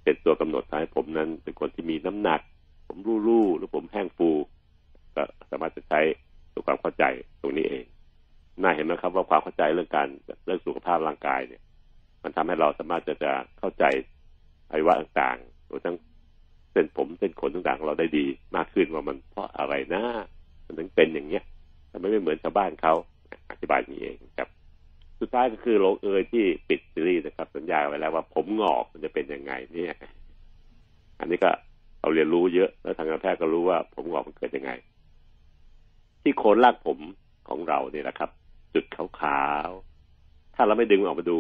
[0.03, 2.41] เป็นตัวกำหนดทำให้ผมนั้น เป็นคนที่มีน้ำหนัก
[2.89, 2.99] ผม
[3.29, 4.31] รู่ๆหรือผมแห้งฟู
[5.15, 6.01] ก็สามารถจะใช้
[6.53, 7.05] ตัวความเข้าใจ
[7.41, 7.85] ตรงนี้เอง
[8.63, 10.09] น่าเห็นไหมครับว่าความเข้าใจเรื่องการ
[10.45, 11.63] เรื่องสุขภาพร่างกายเนี่ย
[12.23, 13.85] มันทำให้เราสามารถจะจะเข้าใจ
[14.71, 15.97] อวัยวะต่างๆรวมทั้ง
[16.77, 20.05] ส้นผมเส้นขนต่างๆเราได้ดีมากขึ้นว่ามันเพราะอะไรนะ
[20.67, 21.45] มันถึงเป็นอย่างเนี้ย
[21.91, 22.95] ทำไมไม่เหมือนชาวบ้านเขา
[23.51, 24.49] อธิบายนี้เองครับ
[25.21, 29.95] สุดท้ายก็คือโลเอยที่ปิดซีรีส์นะครับ สัญญาไว้แล้วว่าผมงอกมันจะเป็นยังไงเนี่ย
[31.21, 31.51] อันนี้ก็
[32.01, 34.73] เราเรียนรู้เยอะแล้วทางการแพทย์ก็รู้ว่าผมงอกมันเกิดยังไง
[36.23, 36.99] ที่โคนรากผม
[37.49, 38.31] ของเราเนี่ยนะครับ
[38.75, 41.39] จุดขาวๆถ้าเราไม่ดึงออกมาดู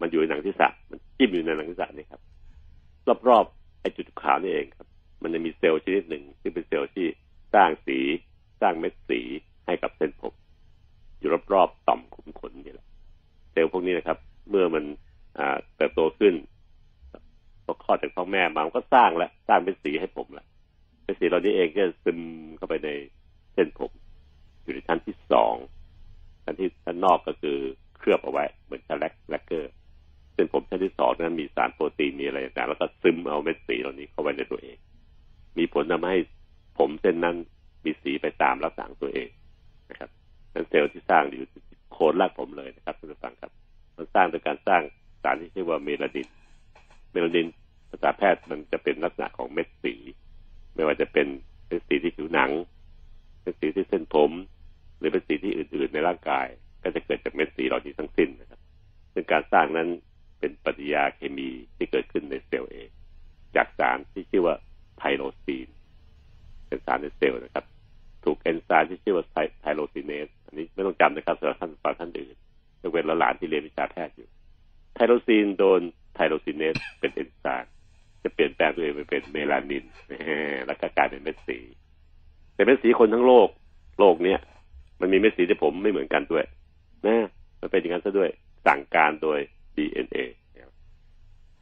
[0.00, 2.20] มันอยู่ในหนังที่สะมันจิ้มอยู่ในหนังที่สะนี่ครับ
[3.28, 4.88] รอบๆ ไอ้จุดขาวนี่เองครับ
[5.22, 7.06] มันจะมีเซลล์ชนิดหนึ่งที่งเป็นเซลล์ที่
[7.54, 7.98] สร้างสี
[8.60, 9.20] สร้างเม็ดสี
[9.66, 10.34] ให้กับเส้นผม
[11.18, 12.86] อยู่รอบๆต่อมขุมขนนี่แหละ
[13.52, 14.18] เซลล์พวกนี้นะครับ
[14.48, 14.84] เมื่อมัน
[15.76, 16.34] เติบโตขึ้น
[17.64, 20.46] พอคลอดจากพ่อแม่มามันก็สร้างแล้วสร้างเป็นสีให้ผมละ
[21.04, 22.18] เป็นสีเหล่านี้เองก็ซึม
[22.56, 22.90] เข้าไปใน
[23.54, 23.92] เส้นผม
[24.62, 25.54] อยู่ในชั้นที่สอง
[26.44, 27.56] ชั้นที่ชั้นนอกก็คือ
[27.98, 29.72] เคลือบเอาไว้ เหมือนชั้นแลกแลกเกอร์
[30.40, 34.76] เส้นผมชั้นที่สองนั้นมีสารโปรตีนมีอะไรต่างแล้วก็ซึมเอาเม็ดสีเหล่านี้เข้าไปในตัวเอง
[35.58, 36.16] มีผลทำให้
[36.78, 37.36] ผมเส้นนั้น
[37.84, 39.28] มีสีไปตามลักษณะตัวเอง
[39.90, 40.10] นะครับ
[40.54, 41.42] นั่นเซลล์ที่สร้างอยู่
[41.92, 43.50] โคนรากผมเลยนะครับท่านผู้ฟังครับ
[43.96, 44.82] มันสร้างโดยการสร้าง
[45.22, 46.28] สารที่ชื่อว่าเมลานิน
[47.12, 47.46] เมลานิน
[47.90, 49.94] ภาษาแพทย์มันจะเป็นลักษณะของเม็ดสี
[50.74, 51.26] ไม่ว่าจะเป็น
[51.66, 52.50] เป็นสีที่ผิวหนัง
[53.42, 54.30] เป็นสีที่เส้นผม
[54.98, 56.46] หรือเป็นสีที่อื่น ๆ ในร่างกาย
[56.82, 58.60] ก็จะเกิดจากเม็ดสีเหล่านี้ทั้งสิ้นนะครับ
[59.12, 59.88] ซึ่งการสร้างนั้น
[60.40, 62.88] เป็นปฏิกิริยาเคมีที่เกิดขึ้นในเซลล์เอง
[63.56, 64.56] จากสารที่ชื่อว่า
[64.98, 65.68] tyrosine
[66.68, 67.64] เป็นสารในเซลล์นะครับ
[68.24, 69.24] ถูกเอนไซม์ที่ชื่อว่า
[69.60, 72.34] tyrosinase อันนี้ไม่ต้องจำนะครับสำหรับท่านฟังท่านอื่น
[72.82, 74.28] ยกเว้นหลานที่เรียนวิชาแพทย์อยู่
[74.94, 75.80] tyrosine โดน
[76.14, 77.72] tyrosinase เป็นเอนไซม์
[78.22, 79.84] จะเปลี่ยนแปลงตัวเองไปเป็นเมลานิน
[80.66, 81.58] แล้วก็กลายเป็นเม็ดสี
[82.54, 83.48] แต่เม็ดสีคนทั้งโลก
[83.98, 84.38] โลกเนี้ย
[85.00, 86.44] มันมีเม็ดสีที่ผมไม่เหมือนกันด้วย
[87.06, 87.16] นะ
[87.60, 88.30] มันเป็นอย่างนั้นซะด้วย
[88.66, 89.38] สั่งการโดย
[89.76, 90.18] DNA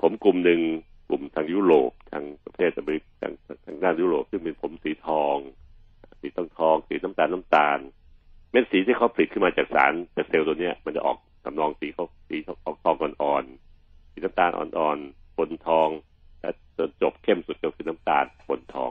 [0.00, 0.61] ผมกลุ่มหนึ่ง
[1.09, 3.32] กลุ่มทางยุโรปทางประเทศอเมริกทาง
[3.66, 5.36] ทางด้านยุโรปซึ่งเป็นผมสีทอง
[6.20, 7.78] สีทองทอง สีน้ำตาลน้ำตาล
[8.50, 15.88] เม็ดสีที่เขาผลิตขึ้นมาจากสารจากเซลล์ตัวเนี้ย มันจะออกทำนองสีเขาสีออกทองอ่อนๆสีน้ำตาลอ่อนๆปนทอง
[16.40, 18.90] และจนจบเข้มสุดก็คือน้ำตาลปนทอง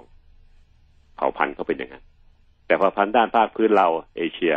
[1.16, 2.04] เผ่าพันธุ์เขาเป็นอย่างนั้น
[2.66, 3.88] แต่เผ่าพันธุ์ด้านภาคพื้นเรา
[4.18, 4.54] เอเชีย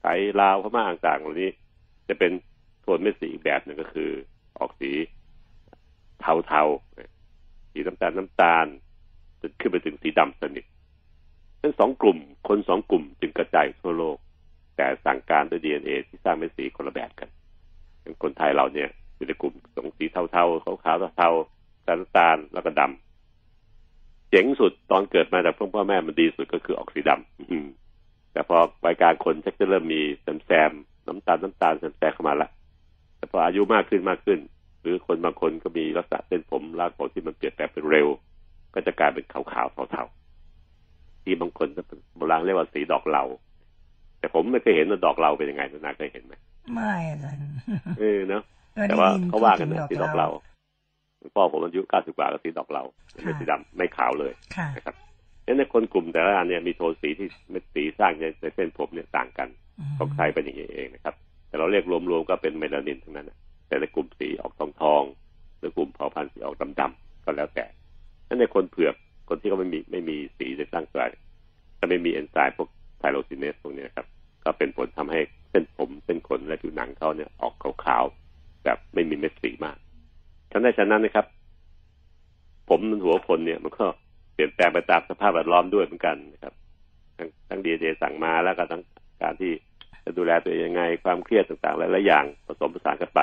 [0.00, 1.50] ไทยลาวพม่าต่างๆเหล่านี้
[2.08, 2.32] จะเป็น
[2.88, 4.10] โทนเม็ดสีอีกแบบหนึ่งก็คือ
[4.58, 4.90] ออกสี
[6.20, 8.66] เทาๆสีน้ำตาลน้ำตาล
[9.40, 10.64] จนขึ้นไปถึงสีดำสนิท
[11.62, 12.18] ทั้งสองกลุ่ม
[12.48, 14.16] คนสองกลุ่มจึงกระจายทั่วโลก
[14.76, 17.28] แต่สั่งการด้วยดีเอ็นเอที่สร้างเป็นสีคนละแบบกัน
[18.00, 30.72] อย่างคนไทยเราเนี่ยอยู่ในกลุ่มสองสีเทาๆขาวๆเทาๆน้ำตาลแล้วก็ดำเจ๋งสุดตอนเกิดมาจากพ่อพ่อแม่มันดีสุดก็คือออกสีดำแต่พอวัยกลางคนชักจะเริ่มมีแซมแซม
[31.06, 32.50] น้ำตาลน้ำตาลแซมแซมเข้ามาละ
[33.18, 34.38] แต่พออายุมากขึ้นมากขึ้น
[34.82, 38.08] หรือคนบางคนก็มีลักษณะเส้นผมรากผมที่มันเปลี่ยนแปลงเป็นเร็ว
[38.74, 41.68] ก็จะกลายเป็นขาวๆเทาๆที่บางคน
[42.16, 43.24] โบราณเรียกว่าสีดอกเลา
[44.18, 46.34] แต่ผมไม่เคยเห็นว่าดอกเหลาเป็นยังไงนาเคยเห็นไหม
[46.74, 47.42] ไม่อาจารย์
[47.98, 48.42] เออเนาะ
[48.88, 50.28] แต่ว่าเขาว่ากันสีดอกเรา
[51.34, 52.82] พ่อผมอายุเก้าสิบกว่าก็สีดอกเรา
[53.24, 54.32] ไม่สีดำไม่ขาวเลย
[54.76, 54.94] นะครับ
[55.58, 59.48] ในคนกลุ่มแต่ละอันเนี่ยมีโทนสีที่เม็ดสีสร้างในเส้นผมเนี่ยต่างกัน
[59.98, 61.14] ของใครเป็นอย่างนี้เองนะครับ
[61.48, 63.30] แต่เราเรียกรวมๆก็เป็นเมลานินทั้งนั้น
[63.68, 65.02] แต่ในกลุ่มสีออกทองทอง
[65.58, 67.66] หรือกลุ่มเผ่าพันธุ์สีออกดำๆก็แล้วแต่
[68.26, 68.94] ถ้าในคนเผือก
[69.28, 71.08] คนที่เขาไม่มีไม่มีสีในร่างกาย
[71.78, 72.68] ถ้าไม่มีเอนไซม์พวก
[72.98, 74.06] ไทโรซินเนสพวกนี้ครับ
[74.44, 75.20] ก็เป็นผลทำให้
[75.50, 79.76] เส้นผมเส้นขนและผิวหนังเขาเนี่ยออกขาวๆแบบไม่มีเม็ดสีมาก
[80.50, 81.26] ฉะนั้นฉะนั้นนะครับ
[82.68, 83.86] ผมหัวคนเนี่ย มันก็
[84.34, 86.54] เปลี่ยนแปลงไปตามสภาพแวดล้อมด้วยเหมือนกันนะครับ
[87.16, 88.82] ทั้งทั้งดีเจสั่งมาแล้วก็ทั้ง
[89.22, 89.52] การที่
[90.04, 93.20] จะดูแลตัวเองยังไงความเครียดต่างๆหลายๆอย่างผสมผสานกันไป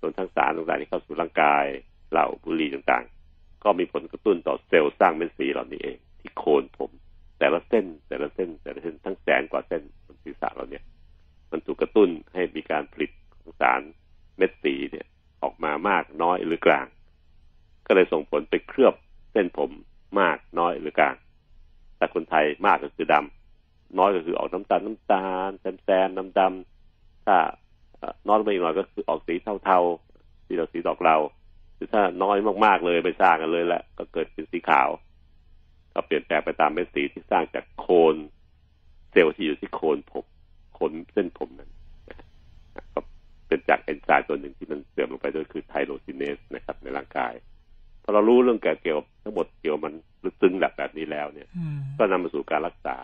[0.00, 1.64] ส่วนทั้งสารต่างๆที่เข้าสู่ร่างกาย
[2.10, 6.90] เหล่าบุหรี่ต่างๆ ก็มีผลกระตุ้นต่อเซลล์สร้างเม็ดสีเหล่านี้เอง ที่โคนผม
[7.38, 10.84] แต่ละเส้น แต่ละเส้น แต่ละเส้นทั้งแสนกว่าเส้นบนศีรษะเราเนี่ย
[11.50, 13.80] มันถูกกระตุ้นให้มีการผลิตของสาร
[14.36, 15.06] เม็ดสีเนี่ย
[15.42, 16.86] ออกมามากน้อยหรือกลาง
[17.86, 18.94] ก็เลยส่งผลไปเคลือบ
[19.32, 19.70] เส้นผม
[20.20, 21.16] มากน้อยหรือกลาง
[21.96, 23.41] แต่คนไทยมากก็คือดำ
[23.98, 27.36] น้อยก็คือออกน้ำตาลน้ำตาลแซมแซมดำดำถ้า
[28.28, 29.34] น้อยไปอีกหน่อยก็คือออกสี
[29.64, 31.16] เทาๆสีดอกสีดอกเรา
[31.74, 34.88] หรือถ้าน้อยมากๆเลยไปสร้างกันเลยแหละก็เกิดเป็นสีขาว
[35.94, 38.16] ก็เปลี่ยนแปลงไปตามเป็นสีที่สร้างจากโคน
[39.10, 40.24] เซลล์ที่อยู่ที่โคนผม
[40.78, 41.70] ขนเส้นผมนั้น
[42.94, 43.00] ก็
[43.48, 47.32] เป็นจากเอนไซม์ตัวหนึ่งที่มันเสื่อมลงไปด้วยคือไทโรซินเนสนะครับ ในร่างกาย
[48.02, 49.92] พอเรารู้เรื่องเกี่ยวทั้งหมดเกี่ยวมัน
[50.24, 51.48] ลึกซึ้งแบบแบบนี้แล้วเนี่ย
[51.98, 52.98] ก็นำมาสู่การรักษา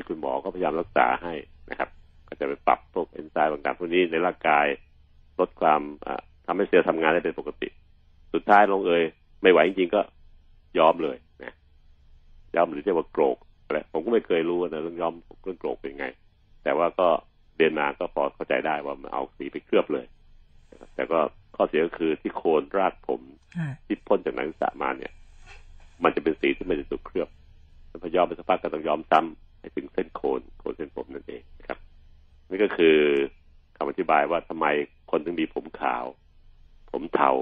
[0.00, 1.34] ที่คุณหมอก็พยายามรักษาให้
[1.70, 1.88] นะครับ
[2.28, 4.66] ก็จะไปปรับพวกเอนไซม์ต่างๆพวกนี้ในร่างกาย
[5.38, 5.80] ลดความ
[6.46, 7.68] ทำให้เซลล์ทำงานได้เป็นปกติ
[8.34, 9.02] สุดท้ายลงเอย
[9.42, 10.00] ไม่ไหวจริงๆก็
[10.78, 11.54] ยอมเลยนะ
[12.56, 16.06] ยอมหรือเรียกว่าโกรกอะไรผมก็ไม่เคยรู้นะเรื่องยอมเรื่องโกรกเป็นไง
[16.64, 17.08] แต่ว่าก็
[17.56, 20.06] เรียนมาก็พอเข้าใจได้ว่ามันเอาสีไปเคลือบเลย
[20.94, 21.18] แต่ก็
[21.56, 23.20] ข้อเสียก็คือที่โคนรากผม
[23.86, 25.12] ที่พ่นจากนักศึกษามาเนี่ย
[26.04, 27.28] มันจะเป็นสีที่ไม่ได้ถูกเคลือบ
[28.02, 31.78] พอยอมไปสักพักก็ต้องยอมซ้ำ ให้ถึงเส้นโคนโคนเส้นผมนั่นเองนะครับ
[32.48, 32.96] นี่ก็คือ
[33.76, 34.66] คำอธิบายว่าทำไม
[35.10, 36.04] คนถึงมีผมขาว
[36.90, 37.32] ผมเทา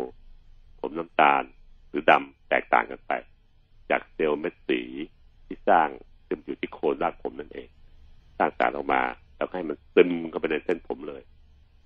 [0.80, 1.42] ผมน้ำตาล
[1.88, 3.12] หรือดำแตกต่างกันไป
[3.90, 4.80] จากเซลล์เม็ดสี
[5.46, 5.88] ที่สร้าง
[6.26, 7.68] ซึมอยู่ที่โคนรากผมนั่นเอง
[8.38, 9.02] สร้างสารออกมา
[9.36, 11.22] แล้วให้มันซึมเข้าไปในเส้นผมเลย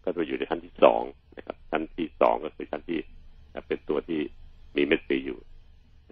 [0.05, 1.03] ก็จะอยู่ในขั้นที่สอง
[1.37, 2.99] นะครับ ชั้นที่สองก็คือชั้นที่
[3.69, 4.21] เป็นตัวที่
[4.77, 5.39] มีเม็ดสีอยู่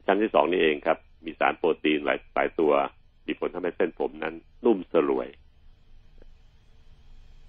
[0.07, 2.73] ชั้นที่สองนี่เองครับ มีสารโปรตีนหลายหลายตัว
[3.27, 5.29] มีผลทำให้เส้นผมนั้น นุ่มสลวย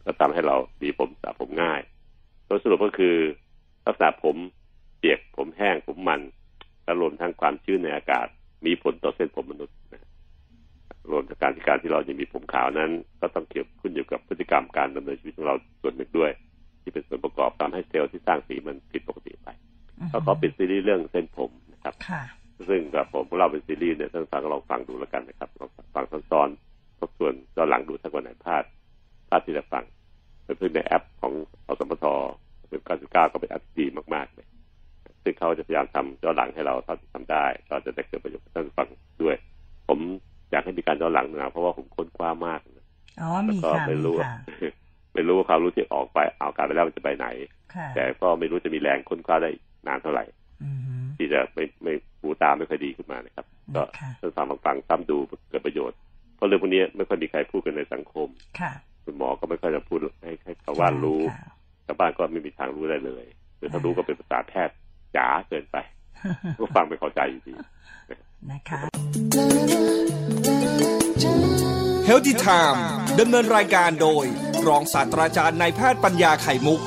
[0.06, 1.82] ก็ทำให้เรามีผมสระผมง่าย
[2.46, 3.16] โดยสรุปก็คือ
[3.86, 4.36] ลักษณะผม
[4.98, 6.22] เปียกผมแห้งผมมัน
[6.84, 8.28] และรวมทั้งความชื้นในอากาศ
[8.66, 9.76] มีผลต่อเส้นผมมนุษย์
[11.12, 12.92] รวมทั้งการที่การที่เราจะมีผมขาวนั้น
[13.22, 16.32] ก็ต้องเกี่ยวขึ้นอยู่กับพฤติกรรมการดำเนินชีวิตของเราส่วนหนึ่งด้วย
[16.82, 19.48] ที่เป็นส่วนประกอบทำให้เซลล์ที่สร้างสีมันผิดปกติไป
[20.12, 21.94] ก็ขอปิดซีรีส์เรื่องเส้นผมนะครับ
[22.70, 28.64] ซึ่งกับผมเราเป็นซีรีส์เนี่ยท่านฟังลองฟังดูแล้วกันนะครับลองฟังซ้อนๆทบทวนย้อนหลังดูถ้าวันไหนพลาด
[29.30, 29.84] พลาดที่จะฟัง
[30.44, 31.34] เพื่อนในแอปของ
[31.68, 32.06] อสมท
[32.70, 34.48] เป็น99ก็เป็นแอปดีมากๆเลย
[35.24, 38.88] ซึ่งเขาจะพยายามทำย้อนหลังให้เราเท่าที่ทำได้ก็จะได้เกิดประโยชน์ท่านฟัง
[39.24, 39.36] ด้วย
[39.88, 40.00] ผม
[40.52, 42.60] อยากให้มีการย้อนหลังนะเพราะว่าผมค้นคว้ามาก
[43.22, 44.16] อ๋อมีค่ะไม่รู้
[45.14, 47.28] ไม่รู้ว่าความรู้ที่ออกไปเอาการไปแล้วมันจะไปไหน
[47.96, 49.52] แต่ก็ไม่รู้จะมีแรงค้นคว้าได้
[49.88, 50.24] นานเท่าไหร่
[51.22, 53.46] ที่จะไม่ไม่หูตาไม่ค่อยดีขึ้นมานะครับ
[53.76, 55.18] ก็ท่านฟังฟังซ้ำดู
[55.50, 55.98] เกิดประโยชน์
[56.36, 58.28] เพราะเรื่องพวกนี้ไม่ค่อยมีใครพูดกันในสังคม
[59.06, 61.22] คุณหมอก็ไม่ค่อยจะพูดให้ให้ชาวบ้านรู้
[61.86, 63.26] ชาวบ้านก็ไม่มีทางรู้ได้เลย
[63.58, 64.76] หรือถ้ารู้ก็เป็นภาษาแพทย์
[65.16, 65.78] จ๋าเกินไป
[66.60, 67.54] ก็ฟังไม่เข้าใจอยู่ดี
[68.52, 68.82] นะคะ
[72.06, 72.84] เฮลติไทม์
[73.20, 74.26] ดำเนินรายการโดย
[74.68, 76.82] รองศาสตราจารย์นายแพทย์ปัญญาไข่มุก